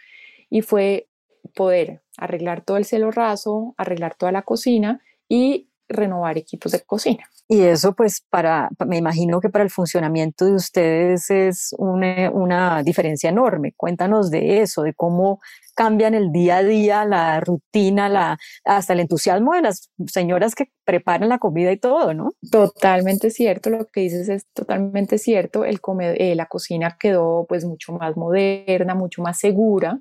y 0.49 0.61
fue 0.61 1.09
poder 1.53 2.01
arreglar 2.15 2.63
todo 2.63 2.77
el 2.77 2.85
cielo 2.85 3.11
raso, 3.11 3.75
arreglar 3.77 4.15
toda 4.15 4.31
la 4.31 4.43
cocina 4.43 5.01
y 5.27 5.67
renovar 5.87 6.37
equipos 6.37 6.71
de 6.71 6.81
cocina. 6.81 7.23
Y 7.47 7.61
eso 7.61 7.93
pues 7.93 8.21
para, 8.29 8.69
me 8.87 8.97
imagino 8.97 9.39
que 9.39 9.49
para 9.49 9.63
el 9.63 9.69
funcionamiento 9.69 10.45
de 10.45 10.55
ustedes 10.55 11.29
es 11.29 11.75
una, 11.77 12.31
una, 12.31 12.81
diferencia 12.81 13.29
enorme. 13.29 13.73
Cuéntanos 13.77 14.31
de 14.31 14.61
eso, 14.61 14.81
de 14.81 14.95
cómo 14.95 15.39
cambian 15.75 16.15
el 16.15 16.31
día 16.31 16.57
a 16.57 16.63
día, 16.63 17.05
la 17.05 17.39
rutina, 17.41 18.09
la, 18.09 18.39
hasta 18.63 18.93
el 18.93 19.01
entusiasmo 19.01 19.53
de 19.53 19.61
las 19.61 19.91
señoras 20.07 20.55
que 20.55 20.71
preparan 20.85 21.29
la 21.29 21.37
comida 21.37 21.71
y 21.71 21.77
todo, 21.77 22.15
¿no? 22.15 22.31
Totalmente 22.49 23.29
cierto, 23.29 23.69
lo 23.69 23.85
que 23.85 24.01
dices 24.01 24.27
es 24.29 24.47
totalmente 24.53 25.19
cierto. 25.19 25.65
El 25.65 25.79
eh, 26.17 26.35
la 26.35 26.47
cocina 26.47 26.97
quedó 26.99 27.45
pues 27.47 27.63
mucho 27.65 27.93
más 27.93 28.17
moderna, 28.17 28.95
mucho 28.95 29.21
más 29.21 29.37
segura. 29.37 29.99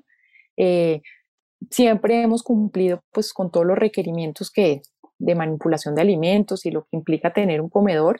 Eh, 0.57 1.01
siempre 1.69 2.21
hemos 2.21 2.43
cumplido 2.43 3.03
pues 3.11 3.33
con 3.33 3.51
todos 3.51 3.65
los 3.65 3.77
requerimientos 3.77 4.51
que 4.51 4.81
de 5.17 5.35
manipulación 5.35 5.95
de 5.95 6.01
alimentos 6.01 6.65
y 6.65 6.71
lo 6.71 6.83
que 6.83 6.97
implica 6.97 7.33
tener 7.33 7.61
un 7.61 7.69
comedor, 7.69 8.19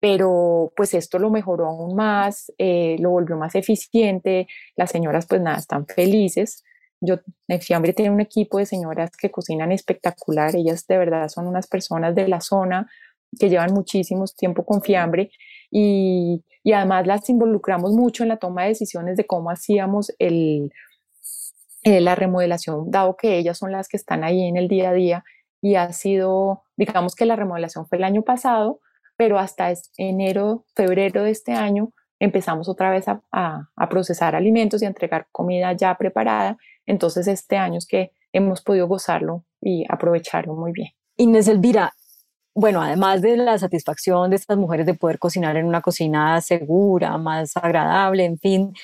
pero 0.00 0.72
pues 0.76 0.94
esto 0.94 1.18
lo 1.18 1.30
mejoró 1.30 1.66
aún 1.66 1.94
más, 1.96 2.52
eh, 2.58 2.96
lo 2.98 3.10
volvió 3.10 3.36
más 3.36 3.54
eficiente, 3.54 4.46
las 4.76 4.90
señoras 4.90 5.26
pues 5.26 5.40
nada, 5.40 5.58
están 5.58 5.86
felices. 5.86 6.62
Yo, 7.00 7.16
en 7.48 7.60
Fiambre 7.60 7.92
tiene 7.92 8.10
un 8.10 8.20
equipo 8.20 8.58
de 8.58 8.66
señoras 8.66 9.10
que 9.16 9.30
cocinan 9.30 9.72
espectacular, 9.72 10.54
ellas 10.56 10.86
de 10.86 10.98
verdad 10.98 11.28
son 11.28 11.46
unas 11.46 11.66
personas 11.66 12.14
de 12.14 12.28
la 12.28 12.40
zona 12.40 12.88
que 13.38 13.48
llevan 13.48 13.72
muchísimo 13.72 14.24
tiempo 14.36 14.64
con 14.64 14.82
Fiambre 14.82 15.30
y, 15.70 16.44
y 16.62 16.72
además 16.72 17.06
las 17.06 17.28
involucramos 17.28 17.92
mucho 17.92 18.22
en 18.22 18.28
la 18.30 18.38
toma 18.38 18.62
de 18.62 18.68
decisiones 18.68 19.16
de 19.16 19.26
cómo 19.26 19.50
hacíamos 19.50 20.12
el, 20.18 20.70
eh, 21.86 22.00
la 22.00 22.14
remodelación, 22.14 22.90
dado 22.90 23.14
que 23.14 23.36
ellas 23.36 23.58
son 23.58 23.70
las 23.70 23.88
que 23.88 23.98
están 23.98 24.24
ahí 24.24 24.48
en 24.48 24.56
el 24.56 24.68
día 24.68 24.88
a 24.88 24.94
día 24.94 25.24
y 25.64 25.76
ha 25.76 25.90
sido, 25.94 26.62
digamos 26.76 27.14
que 27.14 27.24
la 27.24 27.36
remodelación 27.36 27.86
fue 27.86 27.96
el 27.96 28.04
año 28.04 28.20
pasado, 28.20 28.80
pero 29.16 29.38
hasta 29.38 29.72
enero, 29.96 30.66
febrero 30.74 31.22
de 31.22 31.30
este 31.30 31.52
año 31.52 31.88
empezamos 32.20 32.68
otra 32.68 32.90
vez 32.90 33.06
a, 33.08 33.70
procesar 33.88 34.36
alimentos 34.36 34.82
y 34.82 34.84
a 34.84 34.88
entregar 34.88 35.26
comida 35.32 35.72
ya 35.72 35.94
preparada. 35.94 36.58
Entonces 36.84 37.26
este 37.28 37.56
año 37.56 37.78
es 37.78 37.86
que 37.86 38.12
hemos 38.34 38.60
podido 38.60 38.86
gozarlo 38.88 39.46
y 39.58 39.86
aprovecharlo 39.88 40.54
muy 40.54 40.72
bien. 40.72 40.90
Inés 41.16 41.48
Elvira, 41.48 41.94
bueno, 42.54 42.82
además 42.82 43.22
de 43.22 43.38
la 43.38 43.58
satisfacción 43.58 44.28
de 44.28 44.36
estas 44.36 44.58
mujeres 44.58 44.84
de 44.84 44.92
poder 44.92 45.18
cocinar 45.18 45.56
en 45.56 45.64
una 45.64 45.80
cocina 45.80 46.42
segura, 46.42 47.16
más 47.16 47.56
agradable, 47.56 48.26
en 48.26 48.38
fin, 48.38 48.74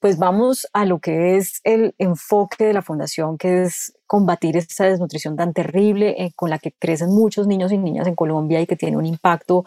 pues 0.00 0.18
vamos 0.18 0.66
a 0.72 0.86
lo 0.86 0.98
que 0.98 1.36
es 1.36 1.60
el 1.62 1.94
enfoque 1.98 2.64
de 2.64 2.72
la 2.72 2.82
fundación, 2.82 3.36
que 3.36 3.62
es 3.62 3.92
combatir 4.06 4.56
esta 4.56 4.86
desnutrición 4.86 5.36
tan 5.36 5.52
terrible 5.52 6.16
eh, 6.18 6.32
con 6.34 6.50
la 6.50 6.58
que 6.58 6.72
crecen 6.72 7.10
muchos 7.10 7.46
niños 7.46 7.70
y 7.70 7.78
niñas 7.78 8.08
en 8.08 8.16
Colombia 8.16 8.60
y 8.60 8.66
que 8.66 8.74
tiene 8.74 8.96
un 8.96 9.06
impacto 9.06 9.64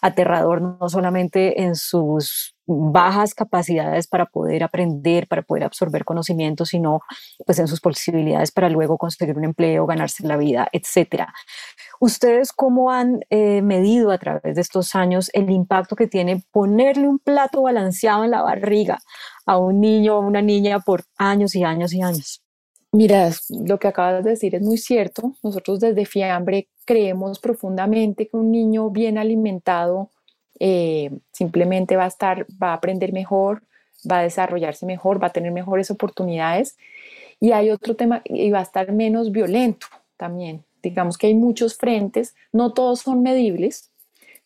aterrador 0.00 0.62
no 0.62 0.88
solamente 0.88 1.62
en 1.62 1.74
sus 1.74 2.54
bajas 2.66 3.34
capacidades 3.34 4.06
para 4.06 4.26
poder 4.26 4.62
aprender, 4.62 5.26
para 5.26 5.42
poder 5.42 5.64
absorber 5.64 6.04
conocimientos, 6.04 6.70
sino 6.70 7.00
pues 7.44 7.58
en 7.58 7.68
sus 7.68 7.80
posibilidades 7.80 8.52
para 8.52 8.68
luego 8.68 8.96
conseguir 8.96 9.36
un 9.36 9.44
empleo, 9.44 9.84
ganarse 9.84 10.26
la 10.26 10.36
vida, 10.36 10.68
etcétera. 10.72 11.34
¿Ustedes 12.00 12.52
cómo 12.52 12.90
han 12.90 13.20
eh, 13.30 13.62
medido 13.62 14.10
a 14.10 14.18
través 14.18 14.54
de 14.54 14.60
estos 14.60 14.94
años 14.94 15.30
el 15.34 15.50
impacto 15.50 15.96
que 15.96 16.06
tiene 16.06 16.42
ponerle 16.50 17.08
un 17.08 17.18
plato 17.18 17.62
balanceado 17.62 18.24
en 18.24 18.30
la 18.30 18.42
barriga 18.42 19.00
a 19.46 19.58
un 19.58 19.80
niño 19.80 20.18
o 20.18 20.20
una 20.20 20.42
niña 20.42 20.80
por 20.80 21.04
años 21.16 21.54
y 21.54 21.64
años 21.64 21.92
y 21.92 22.02
años. 22.02 22.42
Mira, 22.92 23.30
lo 23.48 23.78
que 23.78 23.88
acabas 23.88 24.22
de 24.22 24.30
decir 24.30 24.54
es 24.54 24.62
muy 24.62 24.76
cierto. 24.76 25.34
Nosotros 25.42 25.80
desde 25.80 26.04
Fiambre 26.04 26.68
creemos 26.84 27.38
profundamente 27.38 28.28
que 28.28 28.36
un 28.36 28.50
niño 28.50 28.90
bien 28.90 29.16
alimentado 29.16 30.10
eh, 30.60 31.10
simplemente 31.32 31.96
va 31.96 32.04
a 32.04 32.08
estar, 32.08 32.46
va 32.62 32.70
a 32.70 32.74
aprender 32.74 33.12
mejor, 33.12 33.62
va 34.08 34.18
a 34.18 34.22
desarrollarse 34.22 34.84
mejor, 34.86 35.22
va 35.22 35.28
a 35.28 35.32
tener 35.32 35.52
mejores 35.52 35.90
oportunidades. 35.90 36.76
Y 37.40 37.52
hay 37.52 37.70
otro 37.70 37.96
tema, 37.96 38.22
y 38.24 38.50
va 38.50 38.60
a 38.60 38.62
estar 38.62 38.92
menos 38.92 39.32
violento 39.32 39.86
también. 40.16 40.64
Digamos 40.82 41.16
que 41.16 41.28
hay 41.28 41.34
muchos 41.34 41.76
frentes, 41.76 42.34
no 42.52 42.72
todos 42.72 43.00
son 43.00 43.22
medibles, 43.22 43.91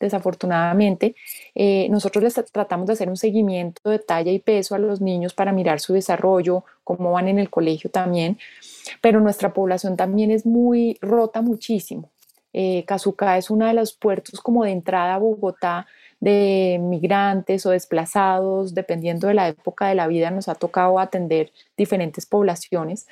desafortunadamente. 0.01 1.15
Eh, 1.55 1.89
nosotros 1.91 2.23
les 2.23 2.35
tratamos 2.53 2.87
de 2.87 2.95
hacer 2.95 3.09
un 3.09 3.17
seguimiento 3.17 3.91
de 3.91 3.99
talla 3.99 4.33
y 4.33 4.39
peso 4.39 4.75
a 4.75 4.79
los 4.79 5.01
niños 5.01 5.35
para 5.35 5.53
mirar 5.53 5.81
su 5.81 5.93
desarrollo, 5.95 6.65
cómo 6.85 7.13
van 7.13 7.29
en 7.29 7.39
el 7.39 7.51
colegio 7.51 7.91
también, 7.91 8.39
pero 9.01 9.21
nuestra 9.21 9.53
población 9.53 9.97
también 9.97 10.31
es 10.31 10.47
muy 10.47 10.99
rota 11.01 11.43
muchísimo. 11.43 12.11
Eh, 12.53 12.87
es 13.37 13.51
uno 13.51 13.67
de 13.67 13.75
los 13.75 13.93
puertos 13.93 14.41
como 14.41 14.65
de 14.65 14.71
entrada 14.71 15.17
a 15.17 15.19
Bogotá 15.19 15.87
de 16.21 16.79
migrantes 16.81 17.67
o 17.67 17.71
desplazados, 17.71 18.75
dependiendo 18.75 19.29
de 19.29 19.35
la 19.35 19.49
época 19.49 19.89
de 19.89 19.95
la 19.95 20.07
vida, 20.07 20.31
nos 20.31 20.49
ha 20.49 20.55
tocado 20.55 20.99
atender 20.99 21.53
diferentes 21.77 22.25
poblaciones. 22.25 23.07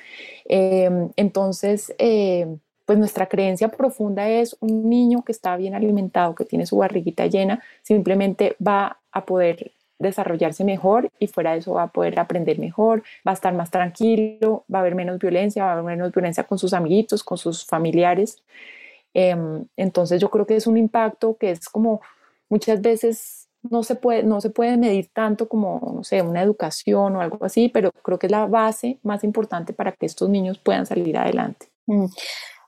Eh, 0.47 0.89
entonces, 1.17 1.95
eh, 1.99 2.57
pues 2.85 2.99
nuestra 2.99 3.27
creencia 3.27 3.69
profunda 3.69 4.29
es 4.29 4.57
un 4.61 4.89
niño 4.89 5.23
que 5.23 5.33
está 5.33 5.57
bien 5.57 5.75
alimentado, 5.75 6.35
que 6.35 6.45
tiene 6.45 6.67
su 6.67 6.77
barriguita 6.77 7.27
llena, 7.27 7.63
simplemente 7.83 8.57
va 8.65 8.99
a 9.13 9.25
poder 9.25 9.73
desarrollarse 9.99 10.65
mejor 10.65 11.09
y 11.19 11.29
fuera 11.29 11.53
de 11.53 11.59
eso 11.59 11.75
va 11.75 11.85
a 11.85 11.93
poder 11.93 12.19
aprender 12.19 12.59
mejor, 12.59 13.03
va 13.27 13.31
a 13.31 13.35
estar 13.35 13.55
más 13.55 13.71
tranquilo, 13.71 14.65
va 14.73 14.79
a 14.79 14.81
haber 14.81 14.95
menos 14.95 15.19
violencia, 15.19 15.65
va 15.65 15.71
a 15.71 15.73
haber 15.75 15.85
menos 15.85 16.13
violencia 16.13 16.45
con 16.45 16.59
sus 16.59 16.73
amiguitos, 16.75 17.25
con 17.25 17.39
sus 17.39 17.65
familiares. 17.65 18.43
Em, 19.15 19.65
entonces 19.77 20.21
yo 20.21 20.31
creo 20.31 20.47
que 20.47 20.57
es 20.57 20.67
un 20.67 20.77
impacto 20.77 21.37
que 21.37 21.53
es 21.53 21.69
como 21.69 22.01
muchas 22.49 22.83
veces 22.83 23.49
no 23.71 23.83
se 23.83 23.95
puede, 23.95 24.25
no 24.25 24.41
se 24.41 24.51
puede 24.51 24.77
medir 24.77 25.09
tanto 25.13 25.49
como, 25.49 25.93
no 25.95 26.05
sé, 26.05 26.21
una 26.21 26.43
educación 26.43 27.17
o 27.17 27.21
algo 27.21 27.39
así, 27.45 27.69
pero 27.69 27.91
creo 28.03 28.19
que 28.19 28.27
es 28.27 28.31
la 28.31 28.47
base 28.47 28.99
más 29.03 29.25
importante 29.25 29.73
para 29.73 29.93
que 29.93 30.07
estos 30.07 30.29
niños 30.29 30.59
puedan 30.59 30.85
salir 30.85 31.17
adelante. 31.17 31.69
Mm. 31.87 32.07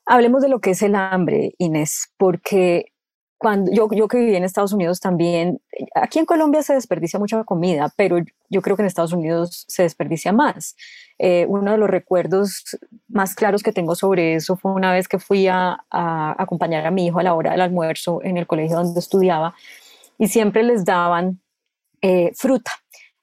Hablemos 0.06 0.42
de 0.42 0.48
lo 0.48 0.60
que 0.60 0.70
es 0.70 0.82
el 0.82 0.94
hambre, 0.94 1.54
Inés, 1.58 2.12
porque 2.16 2.92
cuando 3.38 3.70
yo, 3.72 3.88
yo 3.92 4.08
que 4.08 4.18
viví 4.18 4.34
en 4.34 4.44
Estados 4.44 4.72
Unidos 4.72 5.00
también, 5.00 5.60
aquí 5.94 6.18
en 6.18 6.26
Colombia 6.26 6.62
se 6.62 6.75
desperdicia 6.75 7.18
mucha 7.18 7.42
comida, 7.44 7.92
pero 7.96 8.18
yo 8.48 8.62
creo 8.62 8.76
que 8.76 8.82
en 8.82 8.86
Estados 8.86 9.12
Unidos 9.12 9.64
se 9.68 9.82
desperdicia 9.82 10.32
más. 10.32 10.75
Eh, 11.18 11.44
uno 11.48 11.72
de 11.72 11.78
los 11.78 11.90
recuerdos 11.90 12.64
más 13.08 13.34
claros 13.34 13.62
que 13.62 13.72
tengo 13.72 13.94
sobre 13.94 14.34
eso 14.34 14.56
fue 14.56 14.72
una 14.72 14.92
vez 14.92 15.08
que 15.08 15.18
fui 15.18 15.48
a, 15.48 15.84
acompañar 15.90 16.86
a 16.86 16.90
mi 16.90 17.06
hijo 17.06 17.18
a 17.18 17.22
la 17.22 17.34
hora 17.34 17.52
del 17.52 17.60
almuerzo 17.60 18.20
en 18.22 18.36
el 18.36 18.46
colegio 18.46 18.76
donde 18.76 19.00
estudiaba 19.00 19.54
y 20.18 20.28
siempre 20.28 20.62
les 20.62 20.84
daban 20.84 21.40
eh, 22.00 22.32
fruta 22.34 22.72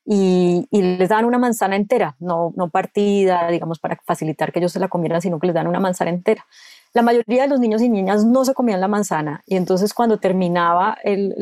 y, 0.05 0.67
les 0.71 1.09
dan 1.09 1.25
una 1.25 1.37
manzana 1.37 1.75
entera, 1.75 2.15
no, 2.19 2.53
no 2.55 2.69
partida, 2.69 3.47
digamos, 3.49 3.79
para 3.79 3.97
facilitar 4.05 4.51
que 4.51 4.59
ellos 4.59 4.71
se 4.71 4.79
la 4.79 4.87
comieran, 4.87 5.21
sino 5.21 5.39
que 5.39 5.47
les 5.47 5.53
dan 5.53 5.67
una 5.67 5.79
manzana 5.79 6.11
entera. 6.11 6.45
La 6.93 7.01
mayoría 7.01 7.43
de 7.43 7.47
los 7.49 7.59
niños 7.59 7.81
y 7.81 7.89
niñas 7.89 8.25
no 8.25 8.45
se 8.45 8.53
comían 8.53 8.81
la 8.81 8.87
manzana 8.87 9.43
y 9.47 9.55
entonces 9.55 9.93
cuando 9.93 10.19
terminaba 10.19 10.97
el, 11.03 11.35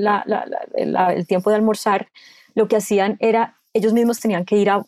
el 0.76 1.28
tiempo 1.28 1.50
de 1.50 1.56
almorzar, 1.58 2.08
lo 2.56 2.68
que 2.68 2.78
hacían 2.78 3.18
era, 3.20 3.58
ellos 3.74 3.94
mismos 3.94 4.20
tenían 4.20 4.46
que 4.46 4.58
ir 4.58 4.70
a, 4.70 4.86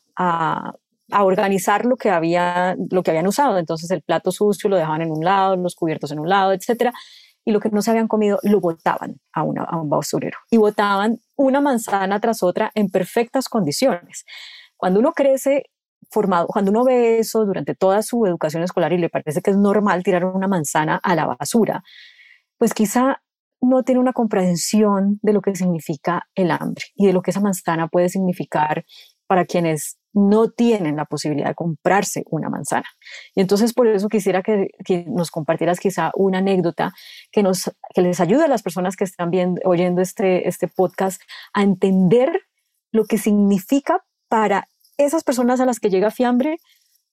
a 1.13 1.23
organizar 1.23 1.85
lo 1.85 1.95
que, 1.95 2.09
había, 2.09 2.75
lo 2.89 3.03
que 3.03 3.11
habían 3.11 3.27
usado. 3.27 3.57
Entonces 3.57 3.89
el 3.91 4.01
plato 4.01 4.31
sucio 4.31 4.69
lo 4.69 4.75
dejaban 4.75 5.01
en 5.01 5.11
un 5.11 5.23
lado, 5.23 5.55
los 5.55 5.75
cubiertos 5.75 6.11
en 6.11 6.19
un 6.19 6.29
lado, 6.29 6.53
etcétera. 6.53 6.93
Y 7.45 7.51
lo 7.51 7.59
que 7.59 7.69
no 7.69 7.81
se 7.81 7.91
habían 7.91 8.07
comido 8.07 8.39
lo 8.43 8.59
botaban 8.59 9.19
a, 9.33 9.43
una, 9.43 9.67
un 9.71 9.89
basurero. 9.89 10.37
Y 10.49 10.57
botaban 10.57 11.19
una 11.35 11.61
manzana 11.61 12.19
tras 12.19 12.43
otra 12.43 12.71
en 12.75 12.89
perfectas 12.89 13.49
condiciones. 13.49 14.25
Cuando 14.77 14.99
uno 14.99 15.13
crece 15.13 15.65
formado, 16.09 16.47
cuando 16.47 16.71
uno 16.71 16.83
ve 16.83 17.19
eso 17.19 17.45
durante 17.45 17.75
toda 17.75 18.01
su 18.01 18.25
educación 18.25 18.63
escolar 18.63 18.93
y 18.93 18.97
le 18.97 19.09
parece 19.09 19.41
que 19.41 19.51
es 19.51 19.57
normal 19.57 20.03
tirar 20.03 20.25
una 20.25 20.47
manzana 20.47 20.99
a 21.03 21.15
la 21.15 21.25
basura, 21.25 21.83
pues 22.57 22.73
quizá 22.73 23.21
no 23.61 23.83
tiene 23.83 23.99
una 24.01 24.13
comprensión 24.13 25.19
de 25.21 25.33
lo 25.33 25.41
que 25.41 25.55
significa 25.55 26.27
el 26.35 26.51
hambre 26.51 26.85
y 26.95 27.07
de 27.07 27.13
lo 27.13 27.21
que 27.21 27.31
esa 27.31 27.39
manzana 27.39 27.87
puede 27.87 28.09
significar 28.09 28.85
para 29.27 29.45
quienes 29.45 29.97
no 30.13 30.49
tienen 30.49 30.95
la 30.95 31.05
posibilidad 31.05 31.49
de 31.49 31.55
comprarse 31.55 32.23
una 32.29 32.49
manzana. 32.49 32.85
Y 33.35 33.41
entonces 33.41 33.73
por 33.73 33.87
eso 33.87 34.09
quisiera 34.09 34.41
que, 34.43 34.69
nos 35.07 35.31
compartieras 35.31 35.79
quizá 35.79 36.11
una 36.15 36.37
anécdota 36.37 36.93
que, 37.31 37.43
nos, 37.43 37.71
que 37.93 38.01
les 38.01 38.19
ayude 38.19 38.45
a 38.45 38.47
las 38.47 38.63
personas 38.63 38.95
que 38.95 39.03
están 39.03 39.31
viendo, 39.31 39.61
oyendo 39.65 40.01
este, 40.01 40.47
este 40.47 40.67
podcast 40.67 41.21
a 41.53 41.63
entender 41.63 42.41
lo 42.91 43.05
que 43.05 43.17
significa 43.17 44.03
para 44.29 44.67
esas 44.97 45.23
personas 45.23 45.59
a 45.59 45.65
las 45.65 45.79
que 45.79 45.89
llega 45.89 46.11
fiambre 46.11 46.57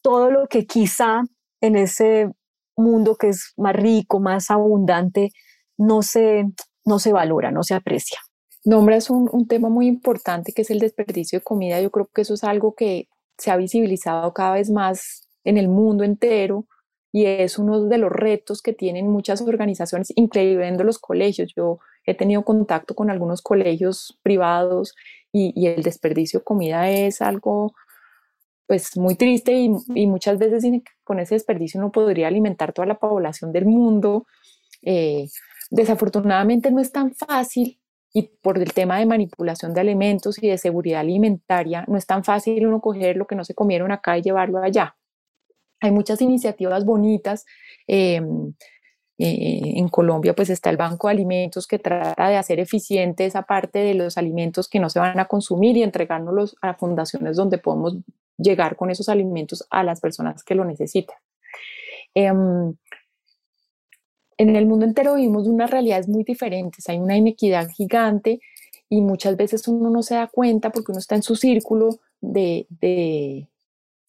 todo 0.02 0.30
lo 0.30 0.47
que 0.47 0.66
quizá 0.66 1.23
en 1.61 1.76
ese 1.76 2.30
mundo 2.76 3.16
que 3.16 3.28
es 3.28 3.52
más 3.57 3.75
rico, 3.75 4.21
más 4.21 4.50
abundante, 4.50 5.30
no 5.76 6.02
se, 6.02 6.47
no 6.85 6.99
se 6.99 7.12
valora, 7.12 7.50
no 7.50 7.62
se 7.62 7.75
aprecia. 7.75 8.19
Nombras 8.64 9.11
un, 9.11 9.29
un 9.33 9.47
tema 9.47 9.69
muy 9.69 9.87
importante 9.87 10.52
que 10.52 10.62
es 10.62 10.71
el 10.71 10.79
desperdicio 10.79 11.38
de 11.38 11.45
comida. 11.45 11.81
Yo 11.81 11.90
creo 11.90 12.09
que 12.14 12.23
eso 12.23 12.35
es 12.35 12.45
algo 12.45 12.75
que 12.75 13.09
se 13.38 13.50
ha 13.50 13.57
visibilizado 13.57 14.33
cada 14.35 14.55
vez 14.55 14.71
más 14.71 15.29
en 15.45 15.57
el 15.57 15.69
mundo 15.69 16.05
entero 16.05 16.67
y 17.12 17.26
es 17.26 17.59
uno 17.59 17.87
de 17.87 17.99
los 17.99 18.12
retos 18.12 18.62
que 18.62 18.73
tienen 18.73 19.09
muchas 19.09 19.40
organizaciones, 19.40 20.12
incluyendo 20.14 20.85
los 20.85 20.99
colegios. 20.99 21.52
Yo 21.57 21.79
he 22.05 22.14
tenido 22.14 22.45
contacto 22.45 22.95
con 22.95 23.11
algunos 23.11 23.43
colegios 23.43 24.19
privados 24.23 24.95
y, 25.33 25.52
y 25.61 25.67
el 25.67 25.83
desperdicio 25.83 26.40
de 26.40 26.45
comida 26.45 26.90
es 26.90 27.21
algo 27.21 27.73
pues 28.67 28.97
muy 28.97 29.17
triste 29.17 29.52
y, 29.52 29.71
y, 29.97 30.07
muchas 30.07 30.38
veces 30.38 30.64
con 31.02 31.19
ese 31.19 31.35
desperdicio 31.35 31.81
no 31.81 31.90
podría 31.90 32.29
alimentar 32.29 32.73
toda 32.73 32.87
la 32.87 33.00
población 33.00 33.50
del 33.52 33.67
mundo. 33.67 34.26
Eh, 34.83 35.26
desafortunadamente 35.71 36.71
no 36.71 36.81
es 36.81 36.93
tan 36.93 37.12
fácil 37.12 37.81
y 38.12 38.23
por 38.43 38.59
el 38.59 38.73
tema 38.73 38.99
de 38.99 39.07
manipulación 39.07 39.73
de 39.73 39.81
alimentos 39.81 40.43
y 40.43 40.49
de 40.49 40.59
seguridad 40.59 41.00
alimentaria, 41.00 41.85
no 41.87 41.97
es 41.97 42.07
tan 42.07 42.25
fácil 42.25 42.67
uno 42.67 42.81
coger 42.81 43.17
lo 43.17 43.26
que 43.26 43.37
no 43.37 43.45
se 43.45 43.55
comieron 43.55 43.93
acá 43.93 44.19
y 44.19 44.23
llevarlo 44.23 44.62
allá. 44.62 44.97
Hay 45.81 45.93
muchas 45.93 46.21
iniciativas 46.21 46.85
bonitas. 46.85 47.47
Em, 47.87 48.52
eh, 49.19 49.75
en 49.76 49.88
Colombia 49.88 50.35
pues 50.35 50.50
está 50.50 50.71
el 50.71 50.76
Banco 50.79 51.09
de 51.09 51.12
Alimentos 51.12 51.67
que 51.67 51.79
trata 51.79 52.29
de 52.29 52.37
hacer 52.37 52.59
eficiente 52.59 53.26
esa 53.26 53.43
parte 53.43 53.79
de 53.81 53.95
los 53.95 54.17
alimentos 54.17 54.67
que 54.67 54.81
no 54.81 54.88
se 54.88 54.99
van 54.99 55.21
a 55.21 55.26
consumir 55.26 55.76
y 55.76 55.83
entregárnoslos 55.83 56.57
a 56.62 56.75
fundaciones 56.75 57.37
donde 57.37 57.59
podemos 57.59 57.99
llegar 58.38 58.76
con 58.76 58.90
esos 58.90 59.09
alimentos 59.09 59.67
a 59.71 59.85
las 59.85 60.00
personas 60.00 60.43
que 60.43 60.55
lo 60.55 60.64
necesitan. 60.64 61.17
Em, 62.14 62.75
en 64.40 64.56
el 64.56 64.64
mundo 64.64 64.87
entero 64.87 65.16
vivimos 65.16 65.47
unas 65.47 65.70
realidades 65.70 66.09
muy 66.09 66.25
diferentes, 66.25 66.88
hay 66.88 66.99
una 66.99 67.14
inequidad 67.14 67.68
gigante 67.68 68.40
y 68.88 69.02
muchas 69.02 69.37
veces 69.37 69.68
uno 69.68 69.90
no 69.90 70.02
se 70.02 70.14
da 70.14 70.28
cuenta 70.28 70.70
porque 70.70 70.92
uno 70.92 70.99
está 70.99 71.14
en 71.14 71.23
su 71.23 71.37
círculo 71.37 71.99
de, 72.23 72.66
de 72.70 73.49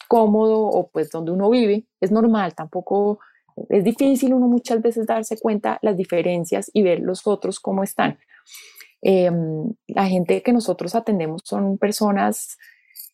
cómodo 0.08 0.62
o 0.62 0.88
pues 0.88 1.10
donde 1.10 1.32
uno 1.32 1.50
vive, 1.50 1.84
es 2.00 2.12
normal, 2.12 2.56
tampoco 2.56 3.20
es 3.68 3.84
difícil 3.84 4.34
uno 4.34 4.48
muchas 4.48 4.82
veces 4.82 5.06
darse 5.06 5.38
cuenta 5.38 5.80
las 5.82 5.98
diferencias 5.98 6.72
y 6.74 6.82
ver 6.82 7.02
los 7.02 7.28
otros 7.28 7.60
cómo 7.60 7.84
están. 7.84 8.18
Em, 9.02 9.74
la 9.88 10.08
gente 10.08 10.42
que 10.42 10.54
nosotros 10.54 10.96
atendemos 10.96 11.42
son 11.44 11.78
personas 11.78 12.58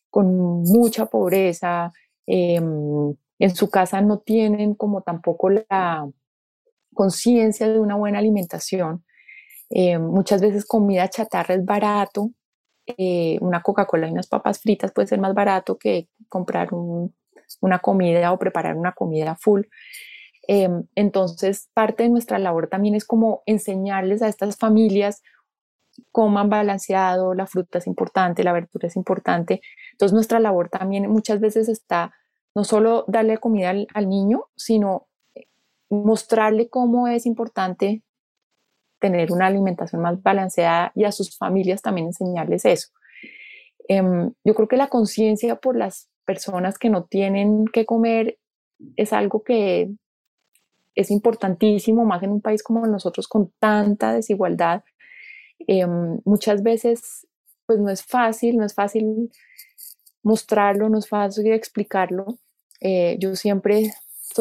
con 0.08 0.62
mucha 0.62 1.06
pobreza, 1.06 1.92
em, 2.26 3.12
en 3.40 3.56
su 3.56 3.68
casa 3.70 4.00
no 4.02 4.18
tienen 4.18 4.74
como 4.74 5.02
tampoco 5.02 5.50
la, 5.50 6.08
conciencia 6.98 7.68
de 7.68 7.78
una 7.78 7.94
buena 7.94 8.18
alimentación. 8.18 9.04
Eh, 9.70 9.98
muchas 9.98 10.40
veces 10.40 10.66
comida 10.66 11.08
chatarra 11.08 11.54
es 11.54 11.64
barato, 11.64 12.32
eh, 12.88 13.38
una 13.40 13.62
Coca-Cola 13.62 14.08
y 14.08 14.10
unas 14.10 14.26
papas 14.26 14.58
fritas 14.58 14.90
puede 14.90 15.06
ser 15.06 15.20
más 15.20 15.32
barato 15.32 15.78
que 15.78 16.08
comprar 16.28 16.70
una 17.60 17.78
comida 17.78 18.32
o 18.32 18.38
preparar 18.40 18.74
una 18.74 18.90
comida 18.94 19.36
full. 19.36 19.62
Em, 20.48 20.88
entonces, 20.96 21.68
parte 21.72 22.02
de 22.02 22.08
nuestra 22.08 22.40
labor 22.40 22.66
también 22.66 22.96
es 22.96 23.04
como 23.04 23.44
enseñarles 23.46 24.20
a 24.20 24.28
estas 24.28 24.56
familias 24.56 25.22
coman 26.10 26.48
balanceado, 26.48 27.32
la 27.34 27.46
fruta 27.46 27.78
es 27.78 27.86
importante, 27.86 28.42
la 28.42 28.52
verdura 28.52 28.88
es 28.88 28.96
importante. 28.96 29.60
Entonces, 29.92 30.14
nuestra 30.14 30.40
labor 30.40 30.68
también 30.68 31.08
muchas 31.08 31.38
veces 31.38 31.68
está 31.68 32.12
no 32.56 32.64
solo 32.64 33.04
darle 33.06 33.38
comida 33.38 33.72
al 33.94 34.08
niño, 34.08 34.46
sino 34.56 35.07
mostrarle 35.90 36.68
cómo 36.68 37.08
es 37.08 37.26
importante 37.26 38.02
tener 39.00 39.32
una 39.32 39.46
alimentación 39.46 40.02
más 40.02 40.22
balanceada 40.22 40.92
y 40.94 41.04
a 41.04 41.12
sus 41.12 41.36
familias 41.36 41.82
también 41.82 42.08
enseñarles 42.08 42.64
eso. 42.64 42.88
Em, 43.88 44.32
yo 44.44 44.54
creo 44.54 44.68
que 44.68 44.76
la 44.76 44.88
conciencia 44.88 45.56
por 45.56 45.76
las 45.76 46.10
personas 46.24 46.78
que 46.78 46.90
no 46.90 47.04
tienen 47.04 47.64
que 47.66 47.86
comer 47.86 48.38
es 48.96 49.12
algo 49.12 49.42
que 49.42 49.90
es 50.94 51.10
importantísimo, 51.10 52.04
más 52.04 52.22
en 52.22 52.32
un 52.32 52.40
país 52.40 52.62
como 52.62 52.86
nosotros 52.86 53.28
con 53.28 53.52
tanta 53.60 54.12
desigualdad. 54.12 54.82
Em, 55.66 56.20
muchas 56.24 56.62
veces, 56.62 57.26
pues 57.66 57.78
no 57.78 57.88
es 57.88 58.04
fácil, 58.04 58.56
no 58.56 58.64
es 58.64 58.74
fácil 58.74 59.30
mostrarlo, 60.22 60.88
no 60.88 60.98
es 60.98 61.08
fácil 61.08 61.52
explicarlo. 61.52 62.38
Eh, 62.80 63.16
yo 63.20 63.34
siempre 63.36 63.92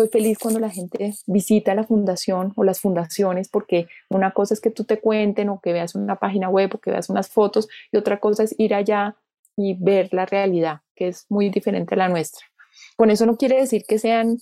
estoy 0.01 0.21
feliz 0.21 0.37
cuando 0.37 0.59
la 0.59 0.69
gente 0.69 1.13
visita 1.25 1.73
la 1.73 1.83
fundación 1.83 2.53
o 2.55 2.63
las 2.63 2.79
fundaciones, 2.81 3.49
porque 3.49 3.87
una 4.09 4.31
cosa 4.31 4.53
es 4.53 4.61
que 4.61 4.69
tú 4.69 4.83
te 4.83 4.99
cuenten 4.99 5.49
o 5.49 5.59
que 5.59 5.73
veas 5.73 5.95
una 5.95 6.17
página 6.17 6.49
web 6.49 6.75
o 6.75 6.77
que 6.77 6.91
veas 6.91 7.09
unas 7.09 7.29
fotos 7.29 7.67
y 7.91 7.97
otra 7.97 8.19
cosa 8.19 8.43
es 8.43 8.53
ir 8.59 8.75
allá 8.75 9.15
y 9.55 9.73
ver 9.73 10.09
la 10.11 10.27
realidad, 10.27 10.81
que 10.95 11.07
es 11.07 11.25
muy 11.29 11.49
diferente 11.49 11.95
a 11.95 11.97
la 11.97 12.09
nuestra. 12.09 12.45
Con 12.95 13.09
eso 13.09 13.25
no 13.25 13.37
quiere 13.37 13.57
decir 13.57 13.85
que 13.87 13.97
sean, 13.97 14.37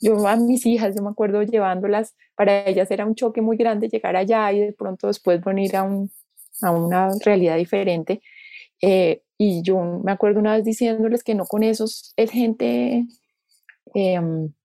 yo 0.00 0.28
a 0.28 0.36
mis 0.36 0.64
hijas, 0.64 0.94
yo 0.94 1.02
me 1.02 1.10
acuerdo 1.10 1.42
llevándolas, 1.42 2.14
para 2.36 2.64
ellas 2.68 2.88
era 2.92 3.04
un 3.04 3.16
choque 3.16 3.40
muy 3.40 3.56
grande 3.56 3.88
llegar 3.88 4.14
allá 4.14 4.52
y 4.52 4.60
de 4.60 4.72
pronto 4.72 5.08
después 5.08 5.42
venir 5.42 5.74
a, 5.74 5.82
un, 5.82 6.12
a 6.62 6.70
una 6.70 7.10
realidad 7.24 7.56
diferente. 7.56 8.22
Eh, 8.80 9.22
y 9.36 9.62
yo 9.62 10.00
me 10.04 10.12
acuerdo 10.12 10.38
una 10.38 10.54
vez 10.54 10.64
diciéndoles 10.64 11.24
que 11.24 11.34
no 11.34 11.46
con 11.46 11.64
esos 11.64 12.12
es 12.16 12.30
gente 12.30 13.04
eh, 13.94 14.20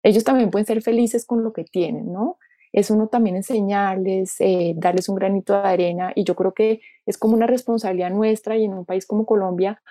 ellos 0.03 0.23
también 0.23 0.49
pueden 0.49 0.65
ser 0.65 0.81
felices 0.81 1.25
con 1.25 1.43
lo 1.43 1.53
que 1.53 1.63
tienen, 1.63 2.11
¿no? 2.11 2.37
Es 2.73 2.89
uno 2.89 3.07
también 3.07 3.35
enseñarles, 3.35 4.35
eh, 4.39 4.73
darles 4.77 5.09
un 5.09 5.15
granito 5.15 5.53
de 5.53 5.67
arena 5.67 6.13
y 6.15 6.23
yo 6.23 6.35
creo 6.35 6.53
que 6.53 6.81
es 7.05 7.17
como 7.17 7.35
una 7.35 7.47
responsabilidad 7.47 8.11
nuestra 8.11 8.57
y 8.57 8.63
en 8.63 8.73
un 8.73 8.85
país 8.85 9.05
como 9.05 9.25
Colombia, 9.25 9.81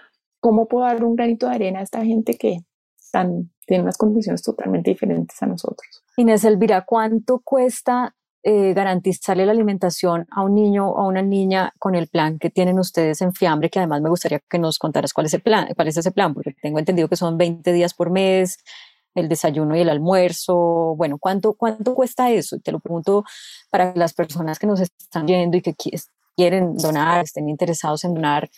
¿cómo 0.41 0.67
puedo 0.67 0.87
dar 0.87 1.05
un 1.05 1.15
granito 1.15 1.49
de 1.49 1.55
arena 1.55 1.81
a 1.81 1.83
esta 1.83 2.05
gente 2.05 2.39
que 2.39 2.61
están, 2.99 3.51
tiene 3.67 3.83
unas 3.83 3.99
condiciones 3.99 4.43
totalmente 4.43 4.91
diferentes 4.91 5.43
a 5.43 5.47
nosotros? 5.47 6.03
Inés 6.17 6.45
Elvira, 6.45 6.85
¿cuánto 6.87 7.41
cuesta 7.45 8.15
eh, 8.43 8.73
garantizarle 8.73 9.45
la 9.45 9.53
alimentación 9.53 10.27
a 10.31 10.43
un 10.43 10.55
niño 10.55 10.89
o 10.89 11.01
a 11.01 11.07
una 11.07 11.21
niña 11.21 11.75
con 11.79 11.95
el 11.95 12.09
plan 12.09 12.39
que 12.39 12.49
tienen 12.49 12.79
ustedes 12.79 13.21
en 13.21 13.35
Fiambre, 13.35 13.69
que 13.69 13.81
además 13.81 14.01
me 14.01 14.09
gustaría 14.09 14.41
que 14.49 14.59
nos 14.59 14.79
contaras 14.79 15.13
cuál 15.13 15.27
es 15.27 15.35
el 15.35 15.43
plan, 15.43 15.69
cuál 15.77 15.89
es 15.89 15.99
ese 15.99 16.11
plan, 16.11 16.33
porque 16.33 16.55
tengo 16.63 16.79
entendido 16.79 17.07
que 17.07 17.17
son 17.17 17.37
20 17.37 17.71
días 17.75 17.93
por 17.93 18.11
mes, 18.11 18.57
el 19.15 19.29
desayuno 19.29 19.77
y 19.77 19.81
el 19.81 19.89
almuerzo. 19.89 20.95
Bueno, 20.97 21.19
¿cuánto, 21.19 21.55
cuánto 21.55 21.95
cuesta 21.95 22.31
eso? 22.31 22.59
te 22.59 22.73
lo 22.73 22.81
pregunto 22.81 23.25
para 23.71 23.95
las 23.95 24.15
personas 24.15 24.59
que 24.59 24.67
nos 24.67 24.81
están 24.81 25.27
viendo 25.27 25.57
y 25.57 25.63
que 25.63 25.75
quieren 26.37 26.77
donar, 26.77 27.25
estén 27.25 27.49
interesados 27.49 28.05
en 28.05 28.15
donar, 28.15 28.51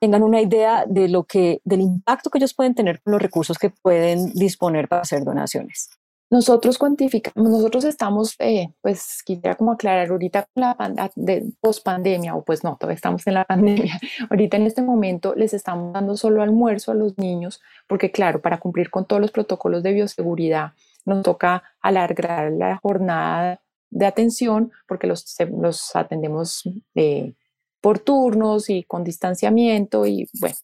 tengan 0.00 0.22
una 0.22 0.40
idea 0.40 0.84
de 0.86 1.08
lo 1.08 1.24
que, 1.24 1.60
del 1.64 1.80
impacto 1.80 2.30
que 2.30 2.38
ellos 2.38 2.54
pueden 2.54 2.74
tener 2.74 3.00
con 3.02 3.12
los 3.12 3.22
recursos 3.22 3.58
que 3.58 3.70
pueden 3.70 4.32
disponer 4.32 4.88
para 4.88 5.02
hacer 5.02 5.24
donaciones. 5.24 5.90
Nosotros 6.32 6.78
cuantificamos, 6.78 7.50
nosotros 7.50 7.84
estamos, 7.84 8.36
eh, 8.38 8.72
pues 8.80 9.22
quisiera 9.22 9.54
como 9.54 9.72
aclarar 9.72 10.08
ahorita 10.08 10.48
la 10.54 11.10
de 11.14 11.52
post 11.60 11.84
pandemia, 11.84 12.34
o 12.34 12.42
pues 12.42 12.64
no, 12.64 12.78
todavía 12.80 12.94
estamos 12.94 13.26
en 13.26 13.34
la 13.34 13.44
pandemia. 13.48 14.00
Ahorita 14.30 14.56
en 14.56 14.66
este 14.66 14.80
momento 14.80 15.34
les 15.36 15.52
estamos 15.52 15.92
dando 15.92 16.16
solo 16.16 16.42
almuerzo 16.42 16.90
a 16.90 16.94
los 16.94 17.18
niños, 17.18 17.60
porque 17.86 18.10
claro, 18.10 18.40
para 18.40 18.58
cumplir 18.60 18.88
con 18.88 19.04
todos 19.04 19.20
los 19.20 19.30
protocolos 19.30 19.82
de 19.82 19.92
bioseguridad, 19.92 20.72
nos 21.04 21.22
toca 21.22 21.64
alargar 21.82 22.50
la 22.50 22.78
jornada 22.78 23.60
de 23.90 24.06
atención, 24.06 24.72
porque 24.88 25.06
los, 25.06 25.36
los 25.60 25.94
atendemos 25.94 26.62
eh, 26.94 27.34
por 27.82 27.98
turnos 27.98 28.70
y 28.70 28.84
con 28.84 29.04
distanciamiento, 29.04 30.06
y 30.06 30.30
bueno. 30.40 30.56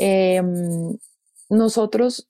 Eh, 0.00 0.42
nosotros 1.48 2.28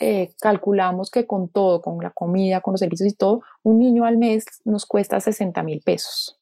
eh, 0.00 0.34
calculamos 0.40 1.10
que 1.10 1.26
con 1.26 1.48
todo, 1.48 1.80
con 1.80 2.02
la 2.02 2.10
comida, 2.10 2.60
con 2.60 2.72
los 2.72 2.80
servicios 2.80 3.12
y 3.12 3.14
todo, 3.14 3.42
un 3.62 3.78
niño 3.78 4.04
al 4.04 4.16
mes 4.18 4.44
nos 4.64 4.86
cuesta 4.86 5.20
60 5.20 5.62
mil 5.62 5.80
pesos. 5.80 6.40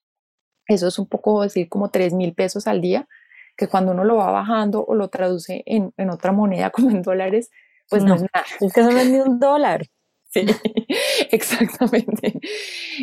Eso 0.67 0.89
es 0.89 0.99
un 0.99 1.07
poco 1.07 1.43
decir 1.43 1.69
como 1.69 1.91
3 1.91 2.15
mil 2.15 2.35
pesos 2.35 2.67
al 2.67 2.81
día, 2.81 3.09
que 3.57 3.69
cuando 3.69 3.93
uno 3.93 4.05
lo 4.05 4.17
va 4.17 4.31
bajando 4.31 4.85
o 4.85 4.95
lo 4.95 5.09
traduce 5.09 5.63
en, 5.67 5.93
en 5.97 6.11
otra 6.11 6.33
moneda 6.33 6.71
como 6.71 6.91
en 6.91 7.03
dólares, 7.03 7.51
pues 7.89 8.05
no, 8.05 8.15
es 8.15 8.23
nada. 8.23 8.47
Es 8.61 8.73
que 8.73 8.81
eso 8.81 8.91
no 8.91 8.99
es 8.99 9.11
ni 9.11 9.19
un 9.19 9.39
dólar. 9.39 9.87
Sí, 10.33 10.47
exactamente. 11.31 12.41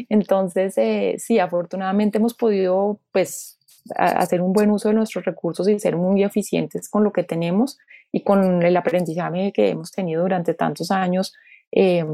Entonces, 0.09 0.75
eh, 0.79 1.13
sí, 1.19 1.37
afortunadamente 1.37 2.17
hemos 2.17 2.33
podido 2.33 2.99
pues 3.11 3.58
hacer 3.95 4.41
un 4.41 4.53
buen 4.53 4.71
uso 4.71 4.89
de 4.89 4.95
nuestros 4.95 5.25
recursos 5.25 5.67
y 5.67 5.79
ser 5.79 5.95
muy 5.97 6.23
eficientes 6.23 6.89
con 6.89 7.03
lo 7.03 7.11
que 7.11 7.23
tenemos 7.23 7.77
y 8.11 8.23
con 8.23 8.63
el 8.63 8.77
aprendizaje 8.77 9.51
que 9.51 9.69
hemos 9.69 9.91
tenido 9.91 10.23
durante 10.23 10.53
tantos 10.53 10.91
años. 10.91 11.33
Eh, 11.71 12.05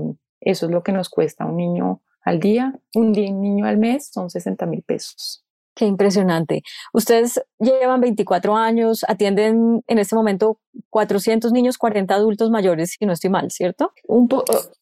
eso 0.42 0.66
es 0.66 0.72
lo 0.72 0.84
que 0.84 0.92
nos 0.92 1.10
cuesta 1.10 1.46
un 1.46 1.58
niño 1.58 2.02
al 2.22 2.40
día, 2.40 2.74
un 2.96 3.12
niño 3.12 3.66
al 3.66 3.78
mes 3.78 4.10
son 4.12 4.30
60 4.30 4.66
mil 4.66 4.82
pesos. 4.82 5.45
Qué 5.76 5.86
impresionante. 5.86 6.64
Ustedes 6.94 7.44
llevan 7.60 8.00
24 8.00 8.56
años, 8.56 9.04
atienden 9.10 9.84
en 9.88 10.00
este 10.00 10.16
momento 10.16 10.58
400 10.90 11.52
niños, 11.52 11.78
40 11.78 12.16
adultos 12.16 12.50
mayores, 12.50 12.96
si 12.98 13.06
no 13.06 13.12
estoy 13.12 13.30
mal, 13.30 13.52
¿cierto? 13.52 13.92
Un 14.08 14.30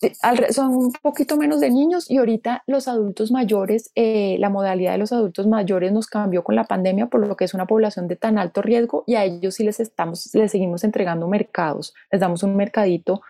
eh, 0.02 0.14
son 0.54 0.76
un 0.76 0.92
poquito 1.02 1.36
menos 1.36 1.62
de 1.62 1.72
niños 1.72 2.12
y 2.12 2.18
ahorita 2.18 2.64
los 2.68 2.88
adultos 2.88 3.32
mayores, 3.32 3.92
eh, 3.96 4.38
la 4.38 4.50
modalidad 4.50 4.92
de 4.92 5.00
los 5.00 5.12
adultos 5.12 5.48
mayores 5.48 5.92
nos 5.92 6.06
cambió 6.06 6.44
con 6.44 6.56
la 6.56 6.66
pandemia, 6.66 7.08
por 7.08 7.26
lo 7.26 7.36
que 7.36 7.46
es 7.46 7.56
una 7.56 7.66
población 7.66 8.08
de 8.08 8.16
tan 8.16 8.38
alto 8.38 8.62
riesgo 8.62 9.04
y 9.08 9.16
a 9.16 9.24
ellos 9.24 9.56
sí 9.56 9.64
les, 9.64 9.80
estamos, 9.80 10.30
les 10.34 10.52
seguimos 10.52 10.84
entregando 10.84 11.28
mercados. 11.28 11.96
Les 12.12 12.22
damos 12.22 12.44
un 12.44 12.56
mercadito 12.56 13.22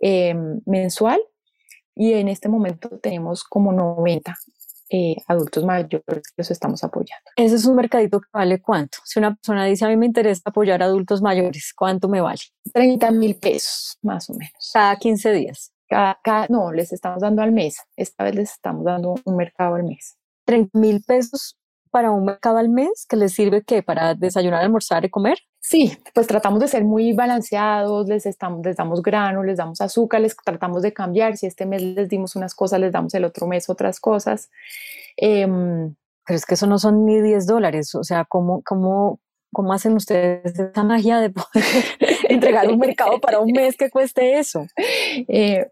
em, 0.00 0.62
mensual 0.64 1.20
y 1.94 2.14
en 2.14 2.28
este 2.28 2.48
momento 2.48 2.88
tenemos 3.02 3.44
como 3.44 3.70
90 3.70 4.34
eh, 4.94 5.16
adultos 5.26 5.64
mayores 5.64 6.02
que 6.06 6.20
los 6.36 6.50
estamos 6.50 6.84
apoyando. 6.84 7.30
Ese 7.36 7.56
es 7.56 7.64
un 7.64 7.76
mercadito 7.76 8.20
que 8.20 8.28
vale 8.30 8.60
cuánto. 8.60 8.98
Si 9.04 9.18
una 9.18 9.34
persona 9.34 9.64
dice 9.64 9.86
a 9.86 9.88
mí 9.88 9.96
me 9.96 10.04
interesa 10.04 10.42
apoyar 10.44 10.82
a 10.82 10.84
adultos 10.84 11.22
mayores, 11.22 11.72
¿cuánto 11.74 12.08
me 12.08 12.20
vale? 12.20 12.40
30 12.74 13.10
mil 13.12 13.36
pesos, 13.36 13.98
más 14.02 14.28
o 14.28 14.34
menos. 14.34 14.70
Cada 14.72 14.96
15 14.96 15.32
días. 15.32 15.72
Cada, 15.88 16.46
no, 16.48 16.72
les 16.72 16.92
estamos 16.92 17.20
dando 17.20 17.42
al 17.42 17.52
mes. 17.52 17.78
Esta 17.96 18.24
vez 18.24 18.34
les 18.34 18.52
estamos 18.52 18.84
dando 18.84 19.14
un 19.24 19.36
mercado 19.36 19.76
al 19.76 19.84
mes. 19.84 20.16
30 20.44 20.78
mil 20.78 21.02
pesos 21.02 21.56
para 21.92 22.10
un 22.10 22.24
mercado 22.24 22.56
al 22.56 22.70
mes 22.70 23.06
que 23.06 23.16
les 23.16 23.34
sirve 23.34 23.62
qué? 23.62 23.82
Para 23.82 24.14
desayunar, 24.14 24.62
almorzar 24.62 25.04
y 25.04 25.10
comer. 25.10 25.38
Sí, 25.60 25.96
pues 26.14 26.26
tratamos 26.26 26.58
de 26.60 26.66
ser 26.66 26.84
muy 26.84 27.12
balanceados, 27.12 28.08
les, 28.08 28.24
estamos, 28.24 28.64
les 28.64 28.76
damos 28.76 29.02
grano, 29.02 29.44
les 29.44 29.58
damos 29.58 29.80
azúcar, 29.82 30.22
les 30.22 30.34
tratamos 30.34 30.82
de 30.82 30.92
cambiar. 30.94 31.36
Si 31.36 31.46
este 31.46 31.66
mes 31.66 31.82
les 31.82 32.08
dimos 32.08 32.34
unas 32.34 32.54
cosas, 32.54 32.80
les 32.80 32.92
damos 32.92 33.14
el 33.14 33.24
otro 33.24 33.46
mes 33.46 33.68
otras 33.68 34.00
cosas. 34.00 34.50
Em, 35.16 35.94
Pero 36.26 36.36
es 36.36 36.46
que 36.46 36.54
eso 36.54 36.66
no 36.66 36.78
son 36.78 37.04
ni 37.04 37.20
10 37.20 37.46
dólares. 37.46 37.94
O 37.94 38.02
sea, 38.04 38.24
¿cómo, 38.24 38.62
cómo, 38.64 39.20
cómo 39.52 39.72
hacen 39.74 39.94
ustedes 39.94 40.58
esa 40.58 40.84
magia 40.84 41.18
de 41.20 41.30
poder 41.30 41.44
entregar 42.30 42.68
un 42.68 42.78
mercado 42.78 43.20
para 43.20 43.38
un 43.38 43.52
mes 43.52 43.76
que 43.76 43.90
cueste 43.90 44.38
eso? 44.38 44.66
Eh, 45.28 45.68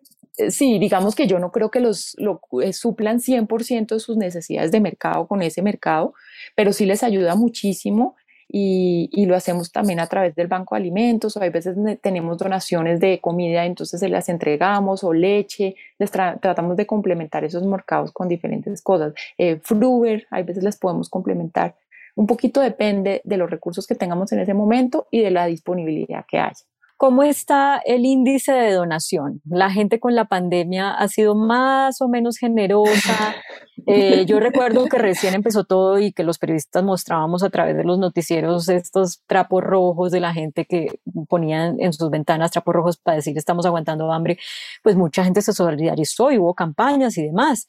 sí, 0.49 0.79
digamos 0.79 1.15
que 1.15 1.27
yo 1.27 1.39
no 1.39 1.53
creo 1.53 1.71
que 1.71 1.81
los 1.81 2.15
lo, 2.19 2.41
eh, 2.63 2.73
suplan 2.73 3.21
100% 3.21 3.95
de 3.95 4.01
sus 4.01 4.17
necesidades 4.17 4.73
de 4.73 4.81
mercado 4.81 5.27
con 5.27 5.43
ese 5.43 5.63
mercado, 5.63 6.15
pero 6.55 6.73
sí 6.73 6.87
les 6.87 7.03
ayuda 7.03 7.35
muchísimo 7.35 8.17
y, 8.53 9.27
lo 9.27 9.37
hacemos 9.37 9.71
también 9.71 10.01
a 10.01 10.07
través 10.07 10.35
del 10.35 10.49
banco 10.49 10.75
de 10.75 10.81
alimentos 10.81 11.37
o 11.37 11.43
hay 11.43 11.51
veces 11.51 11.77
tenemos 12.03 12.39
donaciones 12.39 12.99
de 13.01 13.21
comida, 13.21 13.65
entonces 13.65 14.01
se 14.01 14.09
las 14.09 14.29
entregamos 14.29 15.05
o 15.05 15.13
leche, 15.13 15.77
les 15.99 16.11
tratamos 16.11 16.77
de 16.77 16.87
complementar 16.87 17.45
esos 17.45 17.65
mercados 17.65 18.13
con 18.13 18.29
diferentes 18.29 18.83
cosas. 18.83 19.15
Eh, 19.39 19.61
Fruber, 19.63 20.27
hay 20.31 20.43
veces 20.43 20.65
les 20.65 20.77
podemos 20.77 21.09
complementar. 21.09 21.77
Un 22.17 22.27
poquito 22.27 22.61
depende 22.61 23.21
de 23.25 23.37
los 23.37 23.51
recursos 23.51 23.87
que 23.87 23.95
tengamos 23.95 24.33
en 24.33 24.41
ese 24.41 24.55
momento 24.55 25.07
y 25.11 25.21
de 25.23 25.31
la 25.31 25.47
disponibilidad 25.47 26.25
que 26.29 26.39
haya. 26.39 26.70
¿Cómo 27.01 27.23
está 27.23 27.81
el 27.87 28.05
índice 28.05 28.53
de 28.53 28.73
donación? 28.73 29.41
La 29.47 29.71
gente 29.71 29.99
con 29.99 30.15
la 30.15 30.27
pandemia 30.27 30.91
ha 30.91 31.09
sido 31.09 31.35
más 31.35 32.03
o 32.03 32.09
menos 32.09 32.37
generosa. 32.37 33.35
Eh, 33.87 34.27
yo 34.27 34.41
recuerdo 34.41 34.85
que 34.85 34.99
recién 34.99 35.33
empezó 35.33 35.65
todo 35.65 35.99
y 35.99 36.13
que 36.13 36.23
los 36.23 36.37
periodistas 36.39 36.85
mostrábamos 36.85 37.43
a 37.43 37.49
través 37.49 37.75
de 37.75 37.83
los 37.83 37.99
noticieros 37.99 38.69
estos 38.69 39.23
trapos 39.27 39.65
rojos 39.65 40.13
de 40.13 40.21
la 40.21 40.35
gente 40.35 40.67
que 40.67 41.01
ponían 41.29 41.81
en 41.81 41.95
sus 41.95 42.11
ventanas 42.11 42.51
trapos 42.51 42.75
rojos 42.75 42.99
para 42.99 43.17
decir 43.17 43.37
estamos 43.39 43.65
aguantando 43.65 44.13
hambre. 44.13 44.39
Pues 44.83 44.97
mucha 44.97 45.25
gente 45.25 45.41
se 45.41 45.55
solidarizó 45.55 46.31
y 46.31 46.37
hubo 46.37 46.55
campañas 46.55 47.17
y 47.17 47.23
demás. 47.23 47.69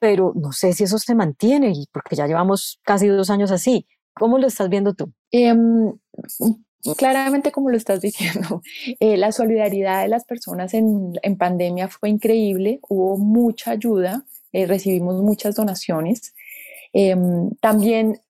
Pero 0.00 0.32
no 0.34 0.50
sé 0.50 0.72
si 0.72 0.82
eso 0.82 0.98
se 0.98 1.14
mantiene 1.14 1.72
porque 1.92 2.16
ya 2.16 2.26
llevamos 2.26 2.80
casi 2.82 3.06
dos 3.06 3.30
años 3.30 3.52
así. 3.52 3.86
¿Cómo 4.12 4.38
lo 4.38 4.48
estás 4.48 4.68
viendo 4.68 4.92
tú? 4.92 5.12
Em, 5.30 5.92
claramente 6.96 7.52
como 7.52 7.70
lo 7.70 7.76
estás 7.76 8.00
diciendo, 8.00 8.62
eh, 9.00 9.16
la 9.16 9.32
solidaridad 9.32 10.02
de 10.02 10.08
las 10.08 10.24
personas 10.24 10.74
en, 10.74 11.12
en, 11.22 11.36
pandemia 11.36 11.88
fue 11.88 12.10
increíble, 12.10 12.80
hubo 12.88 13.16
mucha 13.16 13.72
ayuda, 13.72 14.24
eh, 14.52 14.66
recibimos 14.66 15.22
muchas 15.22 15.54
donaciones. 15.54 16.34
Em, 16.92 17.50
también 17.60 18.20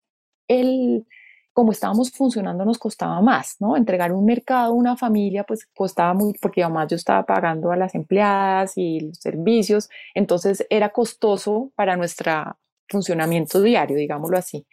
el, 0.48 1.06
como 1.52 1.72
estábamos 1.72 2.10
funcionando 2.10 2.64
nos 2.64 2.78
costaba 2.78 3.20
más, 3.20 3.56
¿no? 3.60 3.76
Entregar 3.76 4.12
un 4.12 4.24
mercado 4.24 4.72
a 4.72 4.74
una 4.74 4.96
familia 4.96 5.44
pues 5.44 5.66
costaba 5.74 6.14
muy, 6.14 6.34
porque 6.40 6.62
además 6.62 6.88
yo 6.88 6.96
estaba 6.96 7.24
pagando 7.26 7.70
a 7.72 7.76
las 7.76 7.94
empleadas 7.94 8.72
y 8.76 9.00
los 9.00 9.18
servicios, 9.18 9.90
entonces 10.14 10.66
era 10.70 10.90
costoso 10.90 11.70
para 11.76 11.96
nuestro 11.96 12.56
funcionamiento 12.88 13.60
diario, 13.60 13.96
digámoslo 13.96 14.38
así. 14.38 14.66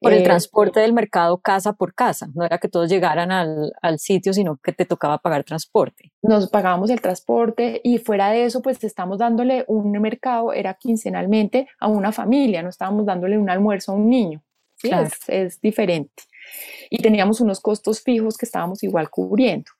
Por 0.00 0.12
el 0.12 0.20
eh, 0.20 0.24
transporte 0.24 0.80
del 0.80 0.92
mercado 0.92 1.38
casa 1.38 1.72
por 1.72 1.94
casa, 1.94 2.28
no 2.34 2.44
era 2.44 2.58
que 2.58 2.68
todos 2.68 2.90
llegaran 2.90 3.32
al, 3.32 3.72
al, 3.80 3.98
sitio, 3.98 4.34
sino 4.34 4.58
que 4.62 4.72
te 4.72 4.84
tocaba 4.84 5.18
pagar 5.18 5.44
transporte. 5.44 6.12
Nos 6.22 6.50
pagábamos 6.50 6.90
el 6.90 7.00
transporte 7.00 7.80
y 7.82 7.98
fuera 7.98 8.30
de 8.30 8.44
eso, 8.44 8.60
pues 8.60 8.82
estamos 8.84 9.18
dándole 9.18 9.64
un 9.68 9.90
mercado, 9.92 10.52
era 10.52 10.74
quincenalmente, 10.74 11.66
a 11.78 11.88
una 11.88 12.12
familia, 12.12 12.62
no 12.62 12.68
estábamos 12.68 13.06
dándole 13.06 13.38
un 13.38 13.48
almuerzo 13.48 13.92
a 13.92 13.94
un 13.94 14.10
niño. 14.10 14.42
Es, 14.82 15.28
es 15.28 15.60
diferente. 15.60 16.22
Y 16.88 17.02
teníamos 17.02 17.40
unos 17.40 17.60
costos 17.60 18.02
fijos 18.02 18.36
que 18.36 18.46
estábamos 18.46 18.82
igual 18.82 19.10
cubriendo. 19.10 19.70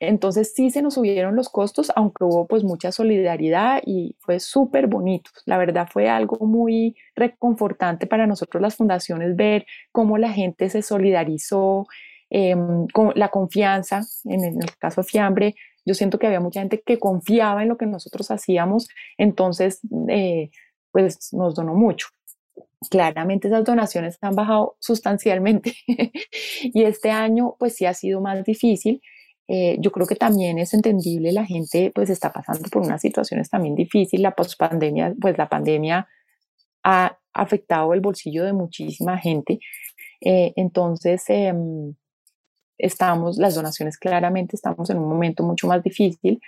Entonces 0.00 0.52
sí 0.54 0.70
se 0.70 0.82
nos 0.82 0.94
subieron 0.94 1.36
los 1.36 1.48
costos, 1.48 1.92
aunque 1.96 2.24
hubo 2.24 2.46
pues 2.46 2.64
mucha 2.64 2.92
solidaridad 2.92 3.82
y 3.84 4.16
fue 4.20 4.40
súper 4.40 4.86
bonito. 4.86 5.30
La 5.46 5.58
verdad 5.58 5.88
fue 5.90 6.08
algo 6.08 6.44
muy 6.46 6.96
reconfortante 7.14 8.06
para 8.06 8.26
nosotros 8.26 8.60
las 8.62 8.76
fundaciones 8.76 9.36
ver 9.36 9.66
cómo 9.92 10.18
la 10.18 10.32
gente 10.32 10.68
se 10.70 10.82
solidarizó, 10.82 11.86
em, 12.30 12.86
con 12.92 13.12
la 13.14 13.28
confianza, 13.28 14.02
en 14.24 14.44
el 14.44 14.56
caso 14.78 15.02
de 15.02 15.06
Fiambre, 15.08 15.54
yo 15.86 15.94
siento 15.94 16.18
que 16.18 16.26
había 16.26 16.40
mucha 16.40 16.60
gente 16.60 16.82
que 16.84 16.98
confiaba 16.98 17.62
en 17.62 17.68
lo 17.68 17.76
que 17.78 17.86
nosotros 17.86 18.30
hacíamos, 18.32 18.88
entonces 19.16 19.80
eh, 20.08 20.50
pues 20.90 21.32
nos 21.32 21.54
donó 21.54 21.74
mucho. 21.74 22.08
Claramente 22.90 23.48
esas 23.48 23.64
donaciones 23.64 24.18
han 24.20 24.34
bajado 24.34 24.76
sustancialmente 24.80 25.74
y 26.62 26.82
este 26.82 27.10
año 27.10 27.54
pues 27.58 27.76
sí 27.76 27.86
ha 27.86 27.94
sido 27.94 28.20
más 28.20 28.44
difícil 28.44 29.00
eh, 29.48 29.76
yo 29.78 29.92
creo 29.92 30.06
que 30.06 30.16
también 30.16 30.58
es 30.58 30.74
entendible, 30.74 31.32
la 31.32 31.44
gente 31.44 31.92
pues 31.94 32.10
está 32.10 32.32
pasando 32.32 32.68
por 32.68 32.82
unas 32.82 33.00
situaciones 33.00 33.48
también 33.48 33.74
difíciles, 33.74 34.22
la 34.22 34.34
pospandemia, 34.34 35.14
pues 35.20 35.38
la 35.38 35.48
pandemia 35.48 36.08
ha 36.82 37.18
afectado 37.32 37.94
el 37.94 38.00
bolsillo 38.00 38.44
de 38.44 38.52
muchísima 38.52 39.18
gente, 39.18 39.60
eh, 40.20 40.52
entonces 40.56 41.24
em, 41.28 41.94
estamos, 42.78 43.38
las 43.38 43.54
donaciones 43.54 43.98
claramente 43.98 44.56
estamos 44.56 44.90
en 44.90 44.98
un 44.98 45.08
momento 45.08 45.42
mucho 45.42 45.66
más 45.68 45.82
difícil. 45.82 46.40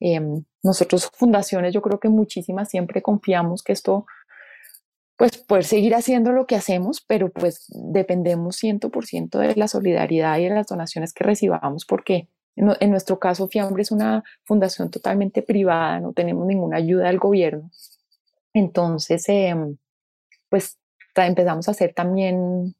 Em, 0.00 0.44
nosotros 0.62 1.10
fundaciones, 1.14 1.72
yo 1.72 1.80
creo 1.80 1.98
que 2.00 2.08
muchísimas 2.08 2.68
siempre 2.68 3.02
confiamos 3.02 3.62
que 3.62 3.72
esto 3.72 4.06
pues 5.16 5.38
poder 5.38 5.64
seguir 5.64 5.94
haciendo 5.94 6.32
lo 6.32 6.46
que 6.46 6.56
hacemos, 6.56 7.00
pero 7.00 7.30
pues 7.30 7.66
dependemos 7.68 8.62
100% 8.62 9.38
de 9.38 9.54
la 9.56 9.68
solidaridad 9.68 10.38
y 10.38 10.44
de 10.44 10.54
las 10.54 10.66
donaciones 10.66 11.14
que 11.14 11.24
recibamos, 11.24 11.86
porque 11.86 12.28
en, 12.56 12.90
nuestro 12.90 13.18
caso 13.18 13.48
Fiambre 13.48 13.82
es 13.82 13.92
una 13.92 14.24
fundación 14.44 14.90
totalmente 14.90 15.42
privada, 15.42 16.00
no 16.00 16.12
tenemos 16.12 16.46
ninguna 16.46 16.78
ayuda 16.78 17.06
del 17.06 17.18
gobierno. 17.18 17.70
Entonces, 18.52 19.24
em, 19.28 19.76
pues 20.48 20.78
empezamos 21.14 21.68
a 21.68 21.72
hacer 21.72 21.94
también 21.94 22.74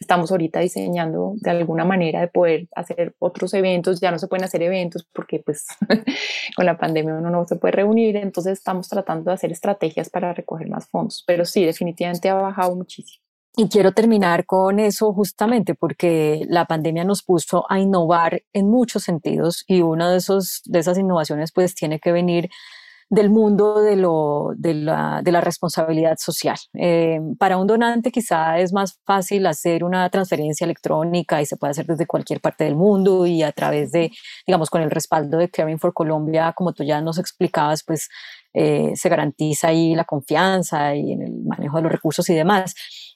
estamos 0.00 0.30
ahorita 0.30 0.60
diseñando 0.60 1.34
de 1.36 1.50
alguna 1.50 1.84
manera 1.84 2.20
de 2.20 2.28
poder 2.28 2.68
hacer 2.74 3.14
otros 3.18 3.54
eventos, 3.54 4.00
ya 4.00 4.10
no 4.10 4.18
se 4.18 4.26
pueden 4.26 4.44
hacer 4.44 4.62
eventos 4.62 5.06
porque 5.12 5.40
pues 5.40 5.66
con 6.56 6.66
la 6.66 6.76
pandemia 6.76 7.14
uno 7.14 7.30
no 7.30 7.46
se 7.46 7.56
puede 7.56 7.72
reunir, 7.72 8.16
entonces 8.16 8.54
estamos 8.54 8.88
tratando 8.88 9.30
de 9.30 9.34
hacer 9.34 9.52
estrategias 9.52 10.10
para 10.10 10.32
recoger 10.32 10.68
más 10.68 10.88
fondos, 10.88 11.24
pero 11.26 11.44
sí, 11.44 11.64
definitivamente 11.64 12.28
ha 12.28 12.34
bajado 12.34 12.74
muchísimo. 12.74 13.22
y 13.56 13.68
quiero 13.68 13.92
terminar 13.92 14.46
con 14.46 14.80
eso 14.80 15.12
justamente 15.12 15.74
porque 15.74 16.44
la 16.48 16.66
pandemia 16.66 17.04
nos 17.04 17.22
puso 17.22 17.64
a 17.70 17.78
innovar 17.78 18.42
en 18.52 18.68
muchos 18.68 19.04
sentidos 19.04 19.64
y 19.68 19.82
una 19.82 20.10
de, 20.10 20.18
esos, 20.18 20.62
de 20.64 20.80
esas 20.80 20.98
innovaciones 20.98 21.52
pues 21.52 21.74
tiene 21.74 22.00
que 22.00 22.12
venir 22.12 22.50
del 23.10 23.30
mundo 23.30 23.80
de, 23.80 23.96
lo, 23.96 24.52
de, 24.56 24.74
la, 24.74 25.20
de 25.22 25.32
la 25.32 25.40
responsabilidad 25.40 26.16
social. 26.18 26.56
Eh, 26.74 27.20
para 27.38 27.56
un 27.56 27.66
donante 27.66 28.10
quizá 28.10 28.58
es 28.58 28.72
más 28.72 28.98
fácil 29.04 29.46
hacer 29.46 29.84
una 29.84 30.08
transferencia 30.10 30.64
electrónica 30.64 31.40
y 31.40 31.46
se 31.46 31.56
puede 31.56 31.72
hacer 31.72 31.86
desde 31.86 32.06
cualquier 32.06 32.40
parte 32.40 32.64
del 32.64 32.76
mundo 32.76 33.26
y 33.26 33.42
a 33.42 33.52
través 33.52 33.92
de, 33.92 34.10
digamos, 34.46 34.70
con 34.70 34.82
el 34.82 34.90
respaldo 34.90 35.38
de 35.38 35.48
Caring 35.48 35.78
for 35.78 35.92
Colombia, 35.92 36.52
como 36.56 36.72
tú 36.72 36.84
ya 36.84 37.00
nos 37.00 37.18
explicabas, 37.18 37.84
pues 37.84 38.08
eh, 38.54 38.92
se 38.94 39.08
garantiza 39.08 39.68
ahí 39.68 39.94
la 39.94 40.04
confianza 40.04 40.94
y 40.94 41.12
en 41.12 41.22
el 41.22 41.44
manejo 41.44 41.76
de 41.76 41.82
los 41.82 41.92
recursos 41.92 42.28
y 42.30 42.34
demás. 42.34 42.74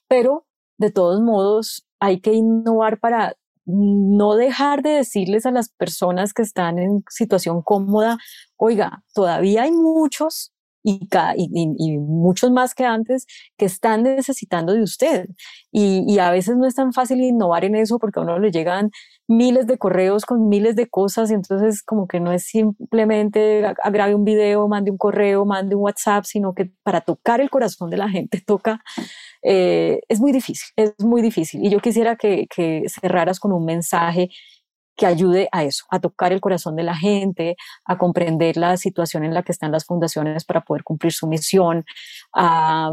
Pero 0.09 0.47
de 0.79 0.91
todos 0.91 1.21
modos 1.21 1.87
hay 2.01 2.21
que 2.21 2.33
innovar 2.33 3.01
para 3.01 3.35
no 3.69 4.35
dejar 4.35 4.83
de 4.83 4.91
decirles 4.91 5.47
a 5.47 5.51
las 5.51 5.69
personas 5.69 6.33
que 6.33 6.43
están 6.43 6.79
en 6.79 7.05
situación 7.11 7.63
cómoda, 7.63 8.19
oiga, 8.57 9.05
todavía 9.15 9.65
hay 9.65 9.73
muchos 9.73 10.53
y, 10.83 11.09
y, 11.37 11.99
muchos 11.99 12.51
más 12.51 12.75
que 12.75 12.85
antes 12.85 13.27
que 13.57 13.67
están 13.67 14.03
necesitando 14.03 14.73
de 14.73 14.83
usted. 14.83 15.27
Y, 15.73 16.19
a 16.19 16.31
veces 16.31 16.57
no 16.57 16.67
es 16.67 16.75
tan 16.75 16.93
fácil 16.93 17.21
innovar 17.21 17.65
en 17.65 17.75
eso 17.77 17.99
porque 17.99 18.21
a 18.21 18.23
uno 18.23 18.39
le 18.39 18.51
llegan 18.51 18.91
miles 19.29 19.67
de 19.67 19.79
correos 19.79 20.25
con 20.25 20.49
miles 20.49 20.75
de 20.75 20.89
cosas 20.89 21.31
y 21.31 21.35
entonces 21.35 21.83
como 21.83 22.09
que 22.09 22.19
no 22.19 22.33
es 22.33 22.45
simplemente 22.45 23.63
grabe 23.91 24.15
un 24.15 24.25
video, 24.25 24.67
mande 24.69 24.91
un 24.91 24.97
correo, 24.97 25.45
mande 25.45 25.75
un 25.75 25.83
WhatsApp, 25.83 26.25
sino 26.25 26.55
que 26.55 26.71
para 26.83 27.03
tocar 27.03 27.41
el 27.41 27.51
corazón 27.51 27.91
de 27.91 27.99
la 27.99 28.09
gente 28.09 28.41
toca 28.45 28.83
eh, 29.43 30.01
es 30.09 30.21
muy 30.21 30.33
difícil, 30.33 30.69
es 30.77 30.95
muy 31.01 31.23
difícil. 31.23 31.65
Y 31.65 31.71
yo 31.71 31.81
quisiera 31.81 32.17
que 32.17 32.47
cerraras 32.89 33.39
con 33.39 33.53
un 33.53 33.65
mensaje 33.65 34.31
que 34.99 35.07
ayude 35.07 35.49
a 35.53 35.63
eso, 35.63 35.85
a 35.91 36.01
tocar 36.01 36.33
el 36.33 36.41
corazón 36.41 36.75
de 36.75 36.83
la 36.83 36.97
gente, 36.97 37.57
a 37.85 37.97
comprender 37.97 38.57
la 38.57 38.77
situación 38.77 39.25
en 39.25 39.33
la 39.33 39.45
que 39.45 39.53
están 39.53 39.71
las 39.71 39.87
fundaciones 39.87 40.45
para 40.45 40.63
poder 40.63 40.83
cumplir 40.83 41.13
su 41.13 41.29
misión, 41.29 41.85
a, 42.35 42.93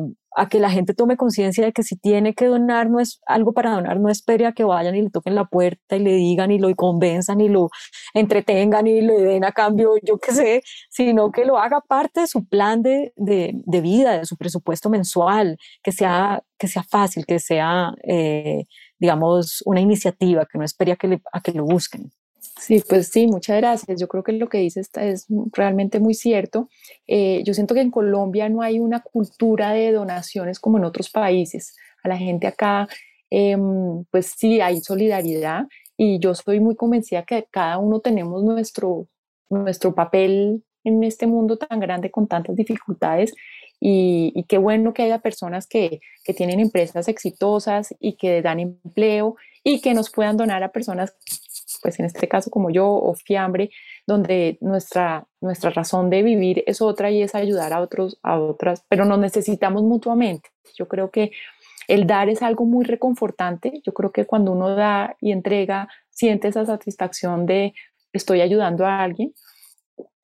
que 0.49 0.59
la 0.59 0.69
gente 0.69 0.93
tome 0.93 1.17
conciencia 1.17 1.65
de 1.65 1.71
que 1.71 1.81
si 1.81 1.95
tiene 1.95 2.33
que 2.33 2.45
donar 2.45 2.89
no 2.89 2.99
es 2.99 3.21
algo 3.25 3.53
para 3.53 3.71
donar, 3.71 3.99
no 3.99 4.09
espere 4.09 4.45
a 4.45 4.51
que 4.51 4.65
vayan 4.65 4.93
y 4.95 5.01
le 5.01 5.09
toquen 5.09 5.33
la 5.33 5.45
puerta 5.45 5.95
y 5.95 5.99
le 5.99 6.13
digan 6.13 6.51
y 6.51 6.59
lo 6.59 6.73
convenzan 6.75 7.41
y 7.41 7.47
lo 7.49 7.69
entretengan 8.13 8.85
y 8.85 9.01
le 9.01 9.13
den 9.13 9.45
a 9.45 9.53
cambio, 9.53 9.93
yo 10.03 10.19
qué 10.19 10.33
sé, 10.33 10.63
sino 10.89 11.31
que 11.31 11.45
lo 11.45 11.57
haga 11.57 11.81
parte 11.81 12.21
de 12.21 12.27
su 12.27 12.45
plan 12.45 12.83
de, 12.83 13.13
de, 13.15 13.53
de 13.65 13.81
vida, 13.81 14.19
de 14.19 14.25
su 14.25 14.37
presupuesto 14.37 14.89
mensual, 14.89 15.57
que 15.81 15.91
sea, 15.91 16.43
que 16.59 16.67
sea 16.67 16.83
fácil, 16.83 17.25
que 17.25 17.39
sea... 17.39 17.93
Eh, 18.03 18.65
digamos, 18.99 19.61
una 19.65 19.81
iniciativa, 19.81 20.45
que 20.45 20.57
no 20.57 20.63
espere 20.63 20.95
que, 20.97 21.19
a 21.31 21.41
que 21.41 21.51
lo 21.51 21.65
busquen. 21.65 22.11
Sí, 22.59 22.81
pues 22.87 23.09
sí, 23.09 23.27
muchas 23.27 23.57
gracias. 23.57 23.99
Yo 23.99 24.07
creo 24.07 24.23
que 24.23 24.31
lo 24.31 24.47
que 24.47 24.59
dices 24.59 24.89
es 24.95 25.27
realmente 25.51 25.99
muy 25.99 26.13
cierto. 26.13 26.69
Eh, 27.05 27.43
yo 27.45 27.53
siento 27.53 27.73
que 27.73 27.81
en 27.81 27.91
Colombia 27.91 28.47
no 28.49 28.61
hay 28.61 28.79
una 28.79 29.01
cultura 29.01 29.71
de 29.71 29.91
donaciones 29.91 30.59
como 30.59 30.77
en 30.77 30.85
otros 30.85 31.09
países. 31.09 31.75
A 32.03 32.07
la 32.07 32.17
gente 32.17 32.47
acá, 32.47 32.87
em, 33.29 34.05
pues 34.09 34.33
sí, 34.37 34.61
hay 34.61 34.79
solidaridad 34.81 35.67
y 35.97 36.19
yo 36.19 36.31
estoy 36.31 36.59
muy 36.59 36.75
convencida 36.75 37.23
que 37.23 37.45
cada 37.51 37.77
uno 37.77 37.99
tenemos 37.99 38.43
nuestro, 38.43 39.07
nuestro 39.49 39.93
papel 39.93 40.63
en 40.83 41.03
este 41.03 41.27
mundo 41.27 41.57
tan 41.57 41.79
grande 41.79 42.11
con 42.11 42.27
tantas 42.27 42.55
dificultades 42.55 43.33
y, 43.79 44.45
qué 44.47 44.57
bueno 44.57 44.93
que 44.93 45.03
haya 45.03 45.19
personas 45.19 45.67
que, 45.67 45.99
que, 46.23 46.33
tienen 46.33 46.59
empresas 46.59 47.07
exitosas 47.07 47.93
y 47.99 48.17
que 48.17 48.41
dan 48.41 48.59
empleo 48.59 49.35
y 49.63 49.81
que 49.81 49.93
nos 49.93 50.09
puedan 50.09 50.37
donar 50.37 50.63
a 50.63 50.71
personas, 50.71 51.15
pues 51.81 51.99
en 51.99 52.05
este 52.05 52.27
caso 52.27 52.49
como 52.49 52.69
yo 52.69 52.87
o 52.87 53.13
Fiambre, 53.15 53.71
donde 54.07 54.57
nuestra, 54.61 55.27
nuestra 55.41 55.71
razón 55.71 56.09
de 56.09 56.23
vivir 56.23 56.63
es 56.67 56.81
otra 56.81 57.11
y 57.11 57.21
es 57.21 57.35
ayudar 57.35 57.73
a 57.73 57.81
otros, 57.81 58.19
a 58.23 58.39
otras, 58.39 58.83
pero 58.89 59.05
nos 59.05 59.19
necesitamos 59.19 59.83
mutuamente. 59.83 60.49
Yo 60.77 60.87
creo 60.87 61.11
que 61.11 61.31
el 61.87 62.07
dar 62.07 62.29
es 62.29 62.41
algo 62.41 62.65
muy 62.65 62.85
reconfortante. 62.85 63.81
Yo 63.83 63.93
creo 63.93 64.11
que 64.11 64.25
cuando 64.25 64.51
uno 64.51 64.75
da 64.75 65.15
y 65.21 65.31
entrega, 65.31 65.87
siente 66.09 66.47
esa 66.47 66.65
satisfacción 66.65 67.45
de 67.45 67.73
estoy 68.13 68.41
ayudando 68.41 68.85
a 68.85 69.01
alguien. 69.01 69.33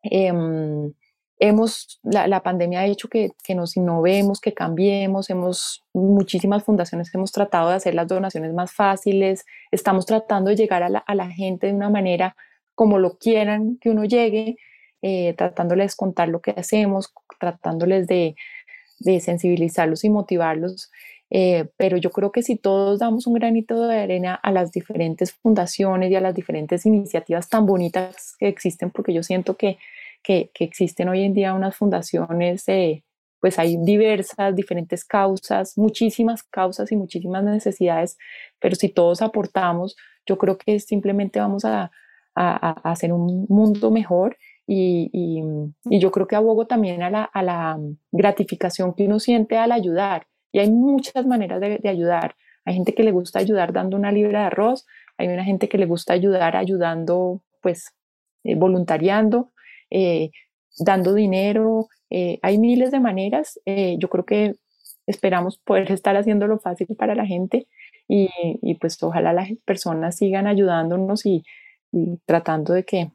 Em, 0.03 0.93
hemos, 1.41 1.99
la, 2.03 2.43
pandemia 2.43 2.81
ha 2.81 2.85
hecho 2.85 3.09
que, 3.09 3.33
nos 3.55 3.75
innovemos, 3.75 4.39
que 4.39 4.53
cambiemos, 4.53 5.31
hemos, 5.31 5.83
muchísimas 5.91 6.63
fundaciones 6.63 7.13
hemos 7.15 7.31
tratado 7.31 7.69
de 7.69 7.75
hacer 7.75 7.95
las 7.95 8.07
donaciones 8.07 8.53
más 8.53 8.71
fáciles, 8.71 9.43
estamos 9.71 10.05
tratando 10.05 10.51
de 10.51 10.55
llegar 10.55 10.83
a 10.83 11.15
la, 11.15 11.29
gente 11.31 11.67
de 11.67 11.73
una 11.73 11.89
manera 11.89 12.35
como 12.75 12.99
lo 12.99 13.17
quieran 13.17 13.79
que 13.81 13.89
uno 13.89 14.05
llegue, 14.05 14.55
eh, 15.01 15.33
tratándoles 15.35 15.93
de 15.93 15.95
contar 15.97 16.29
lo 16.29 16.41
que 16.41 16.51
hacemos, 16.51 17.11
tratándoles 17.39 18.05
de, 18.05 18.35
sensibilizarlos 19.19 20.03
y 20.03 20.11
motivarlos. 20.11 20.91
Eh, 21.31 21.69
pero 21.75 21.97
yo 21.97 22.11
creo 22.11 22.31
que 22.31 22.43
si 22.43 22.55
todos 22.55 22.99
damos 22.99 23.25
un 23.25 23.33
granito 23.33 23.87
de 23.87 23.97
arena 23.99 24.35
a 24.35 24.51
las 24.51 24.71
diferentes 24.71 25.31
fundaciones 25.31 26.11
y 26.11 26.15
a 26.15 26.21
las 26.21 26.35
diferentes 26.35 26.85
iniciativas 26.85 27.49
tan 27.49 27.65
bonitas 27.65 28.35
que 28.37 28.47
existen, 28.47 28.91
porque 28.91 29.11
yo 29.11 29.23
siento 29.23 29.57
que 29.57 29.79
que, 30.23 30.51
existen 30.59 31.09
hoy 31.09 31.23
en 31.23 31.33
día 31.33 31.53
unas 31.53 31.75
fundaciones, 31.75 32.65
pues 33.39 33.57
hay 33.57 33.77
diversas, 33.77 34.55
diferentes 34.55 35.03
causas, 35.03 35.77
muchísimas 35.77 36.43
causas 36.43 36.91
y 36.91 36.95
muchísimas 36.95 37.43
necesidades, 37.43 38.17
pero 38.59 38.75
si 38.75 38.89
todos 38.89 39.21
aportamos, 39.21 39.95
yo 40.25 40.37
creo 40.37 40.57
que 40.57 40.79
simplemente 40.79 41.39
vamos 41.39 41.65
a, 41.65 41.91
hacer 42.33 43.11
un 43.11 43.45
mundo 43.49 43.91
mejor 43.91 44.37
y, 44.65 45.41
yo 45.83 46.11
creo 46.11 46.27
que 46.27 46.35
abogo 46.37 46.65
también 46.65 47.03
a 47.03 47.09
la, 47.09 47.79
gratificación 48.11 48.93
que 48.93 49.05
uno 49.05 49.19
siente 49.19 49.57
al 49.57 49.71
ayudar. 49.71 50.27
Y 50.53 50.59
hay 50.59 50.69
muchas 50.71 51.25
maneras 51.25 51.59
de, 51.61 51.79
de, 51.79 51.89
ayudar. 51.89 52.35
Hay 52.65 52.75
gente 52.75 52.93
que 52.93 53.03
le 53.03 53.11
gusta 53.11 53.39
ayudar 53.39 53.73
dando 53.73 53.97
una 53.97 54.11
libra 54.11 54.41
de 54.41 54.45
arroz, 54.45 54.85
hay 55.17 55.27
una 55.27 55.43
gente 55.43 55.67
que 55.67 55.77
le 55.77 55.85
gusta 55.85 56.13
ayudar 56.13 56.55
ayudando, 56.55 57.41
pues, 57.61 57.93
eh, 58.43 58.55
voluntariando, 58.55 59.51
eh, 59.91 60.31
dando 60.79 61.13
dinero. 61.13 61.87
Eh, 62.09 62.39
hay 62.41 62.57
miles 62.57 62.91
de 62.91 62.99
maneras. 62.99 63.59
Eh, 63.65 63.97
yo 63.99 64.09
creo 64.09 64.25
que 64.25 64.55
esperamos 65.05 65.57
poder 65.59 65.91
estar 65.91 66.15
haciéndolo 66.15 66.59
fácil 66.59 66.87
para 66.97 67.15
la 67.15 67.25
gente 67.25 67.67
y, 68.07 68.29
pues 68.81 69.01
ojalá 69.03 69.31
las 69.31 69.49
personas 69.63 70.17
sigan 70.17 70.45
ayudándonos 70.45 71.25
y, 71.25 71.43
y 71.93 72.17
tratando 72.25 72.73
de 72.73 72.83
que 72.83 73.11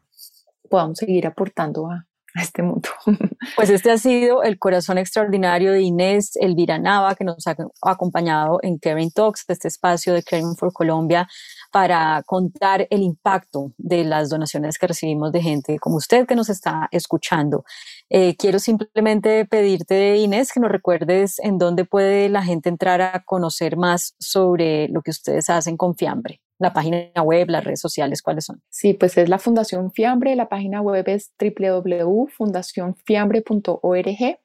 podamos 0.71 0.99
seguir 0.99 1.27
aportando 1.27 1.89
a, 1.91 2.07
este 2.43 2.62
mundo. 2.62 2.89
Pues 3.55 3.71
este 3.71 3.91
ha 3.91 3.97
sido 3.97 4.43
el 4.43 4.59
corazón 4.59 4.99
extraordinario 4.99 5.73
de 5.73 5.81
Inés 5.81 6.37
Elvira 6.37 6.79
Nava, 6.79 7.15
que 7.15 7.25
nos 7.25 7.47
ha 7.47 7.57
acompañado 7.81 8.59
en 8.62 8.77
Caring 8.79 9.11
Talks, 9.11 9.45
este 9.49 9.69
espacio 9.69 10.12
de 10.12 10.23
Caring 10.23 10.57
for 10.57 10.73
Colombia, 10.73 11.29
para 11.70 12.22
contar 12.26 12.87
el 12.90 13.02
impacto 13.02 13.72
de 13.79 14.05
las 14.05 14.31
donaciones 14.31 14.79
que 14.79 14.87
recibimos 14.87 15.33
de 15.33 15.42
gente 15.42 15.79
como 15.79 15.96
usted 15.96 16.26
que 16.26 16.35
nos 16.35 16.48
está 16.48 16.88
escuchando. 16.90 17.64
Eh, 18.11 18.37
quiero 18.37 18.59
simplemente 18.59 19.44
pedirte, 19.44 20.16
Inés, 20.16 20.52
que 20.52 20.61
nos 20.61 20.70
recuerdes 20.70 21.38
en 21.40 21.59
dónde 21.59 21.85
puede 21.85 22.29
la 22.29 22.42
gente 22.42 22.68
entrar 22.68 23.00
a 23.00 23.22
conocer 23.24 23.76
más 23.76 24.14
sobre 24.18 24.88
lo 24.88 25.02
que 25.02 25.11
ustedes 25.11 25.50
hacen 25.50 25.76
con 25.76 25.94
Fiambre 25.94 26.40
la 26.59 26.72
página 26.72 27.22
web, 27.22 27.50
las 27.50 27.62
redes 27.64 27.81
sociales, 27.81 28.22
¿cuáles 28.22 28.46
son? 28.46 28.62
Sí, 28.70 28.94
pues 28.94 29.18
es 29.18 29.29
la 29.29 29.38
Fundación 29.38 29.92
Fiambre, 29.92 30.35
la 30.37 30.48
página 30.48 30.81
web 30.81 31.07
es 31.09 31.33
www.fundacionfiambre.org. 31.38 34.38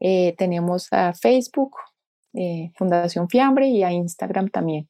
Eh, 0.00 0.34
tenemos 0.36 0.92
a 0.92 1.14
Facebook, 1.14 1.76
eh, 2.34 2.70
Fundación 2.76 3.28
Fiambre, 3.28 3.68
y 3.68 3.82
a 3.82 3.92
Instagram 3.92 4.48
también. 4.48 4.88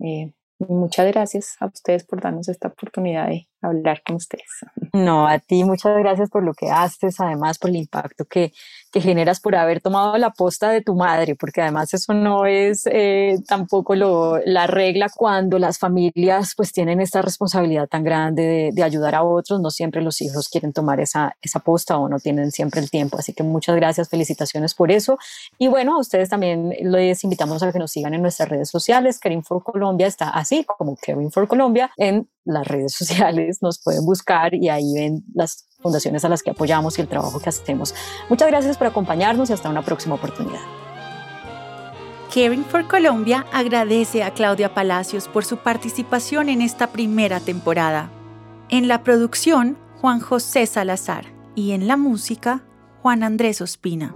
Eh, 0.00 0.32
muchas 0.58 1.06
gracias 1.06 1.56
a 1.60 1.66
ustedes 1.66 2.04
por 2.04 2.20
darnos 2.20 2.48
esta 2.48 2.68
oportunidad 2.68 3.28
de 3.28 3.48
hablar 3.64 4.02
con 4.06 4.16
ustedes. 4.16 4.44
No, 4.92 5.26
a 5.26 5.38
ti 5.38 5.64
muchas 5.64 5.98
gracias 5.98 6.30
por 6.30 6.42
lo 6.42 6.54
que 6.54 6.70
haces, 6.70 7.20
además 7.20 7.58
por 7.58 7.70
el 7.70 7.76
impacto 7.76 8.24
que, 8.24 8.52
que 8.92 9.00
generas 9.00 9.40
por 9.40 9.56
haber 9.56 9.80
tomado 9.80 10.16
la 10.18 10.30
posta 10.30 10.70
de 10.70 10.80
tu 10.80 10.94
madre, 10.94 11.34
porque 11.34 11.62
además 11.62 11.92
eso 11.94 12.14
no 12.14 12.46
es 12.46 12.86
eh, 12.86 13.38
tampoco 13.48 13.94
la 13.94 14.66
regla 14.66 15.08
cuando 15.14 15.58
las 15.58 15.78
familias 15.78 16.54
pues 16.56 16.72
tienen 16.72 17.00
esta 17.00 17.22
responsabilidad 17.22 17.88
tan 17.88 18.04
grande 18.04 18.70
de, 18.72 18.84
ayudar 18.84 19.14
a 19.14 19.22
otros, 19.22 19.60
no 19.60 19.70
siempre 19.70 20.02
los 20.02 20.20
hijos 20.20 20.48
quieren 20.48 20.72
tomar 20.72 21.00
esa, 21.00 21.36
esa 21.40 21.58
posta 21.58 21.96
o 21.96 22.08
no 22.08 22.20
tienen 22.20 22.52
siempre 22.52 22.80
el 22.80 22.90
tiempo, 22.90 23.18
así 23.18 23.32
que 23.32 23.42
muchas 23.42 23.74
gracias, 23.76 24.08
felicitaciones 24.10 24.74
por 24.74 24.92
eso. 24.92 25.18
Y 25.58 25.68
bueno, 25.68 25.96
a 25.96 25.98
ustedes 25.98 26.28
también 26.28 26.74
les 26.80 27.24
invitamos 27.24 27.62
a 27.62 27.72
que 27.72 27.78
nos 27.78 27.90
sigan 27.90 28.14
en 28.14 28.22
nuestras 28.22 28.48
redes 28.48 28.68
sociales, 28.68 29.18
Caring 29.18 29.42
for 29.42 29.62
Colombia 29.62 30.06
está 30.06 30.28
así 30.28 30.64
como 30.64 30.96
Caring 30.96 31.32
for 31.32 31.48
Colombia 31.48 31.90
en 31.96 32.28
las 32.44 32.66
redes 32.66 32.92
sociales, 32.94 33.58
nos 33.62 33.80
pueden 33.82 34.04
buscar 34.04 34.54
y 34.54 34.68
ahí 34.68 34.94
ven 34.94 35.24
las 35.34 35.66
fundaciones 35.80 36.24
a 36.24 36.28
las 36.28 36.42
que 36.42 36.50
apoyamos 36.50 36.98
y 36.98 37.02
el 37.02 37.08
trabajo 37.08 37.40
que 37.40 37.48
hacemos. 37.48 37.94
Muchas 38.28 38.48
gracias 38.48 38.78
por 38.78 38.86
acompañarnos 38.86 39.50
y 39.50 39.52
hasta 39.52 39.68
una 39.68 39.82
próxima 39.82 40.14
oportunidad. 40.14 40.60
Caring 42.34 42.64
for 42.64 42.86
Colombia 42.88 43.46
agradece 43.52 44.24
a 44.24 44.32
Claudia 44.32 44.74
Palacios 44.74 45.28
por 45.28 45.44
su 45.44 45.58
participación 45.58 46.48
en 46.48 46.62
esta 46.62 46.88
primera 46.88 47.38
temporada. 47.38 48.10
En 48.70 48.88
la 48.88 49.04
producción, 49.04 49.78
Juan 50.00 50.20
José 50.20 50.66
Salazar 50.66 51.26
y 51.54 51.72
en 51.72 51.86
la 51.86 51.96
música, 51.96 52.64
Juan 53.02 53.22
Andrés 53.22 53.60
Ospina. 53.60 54.14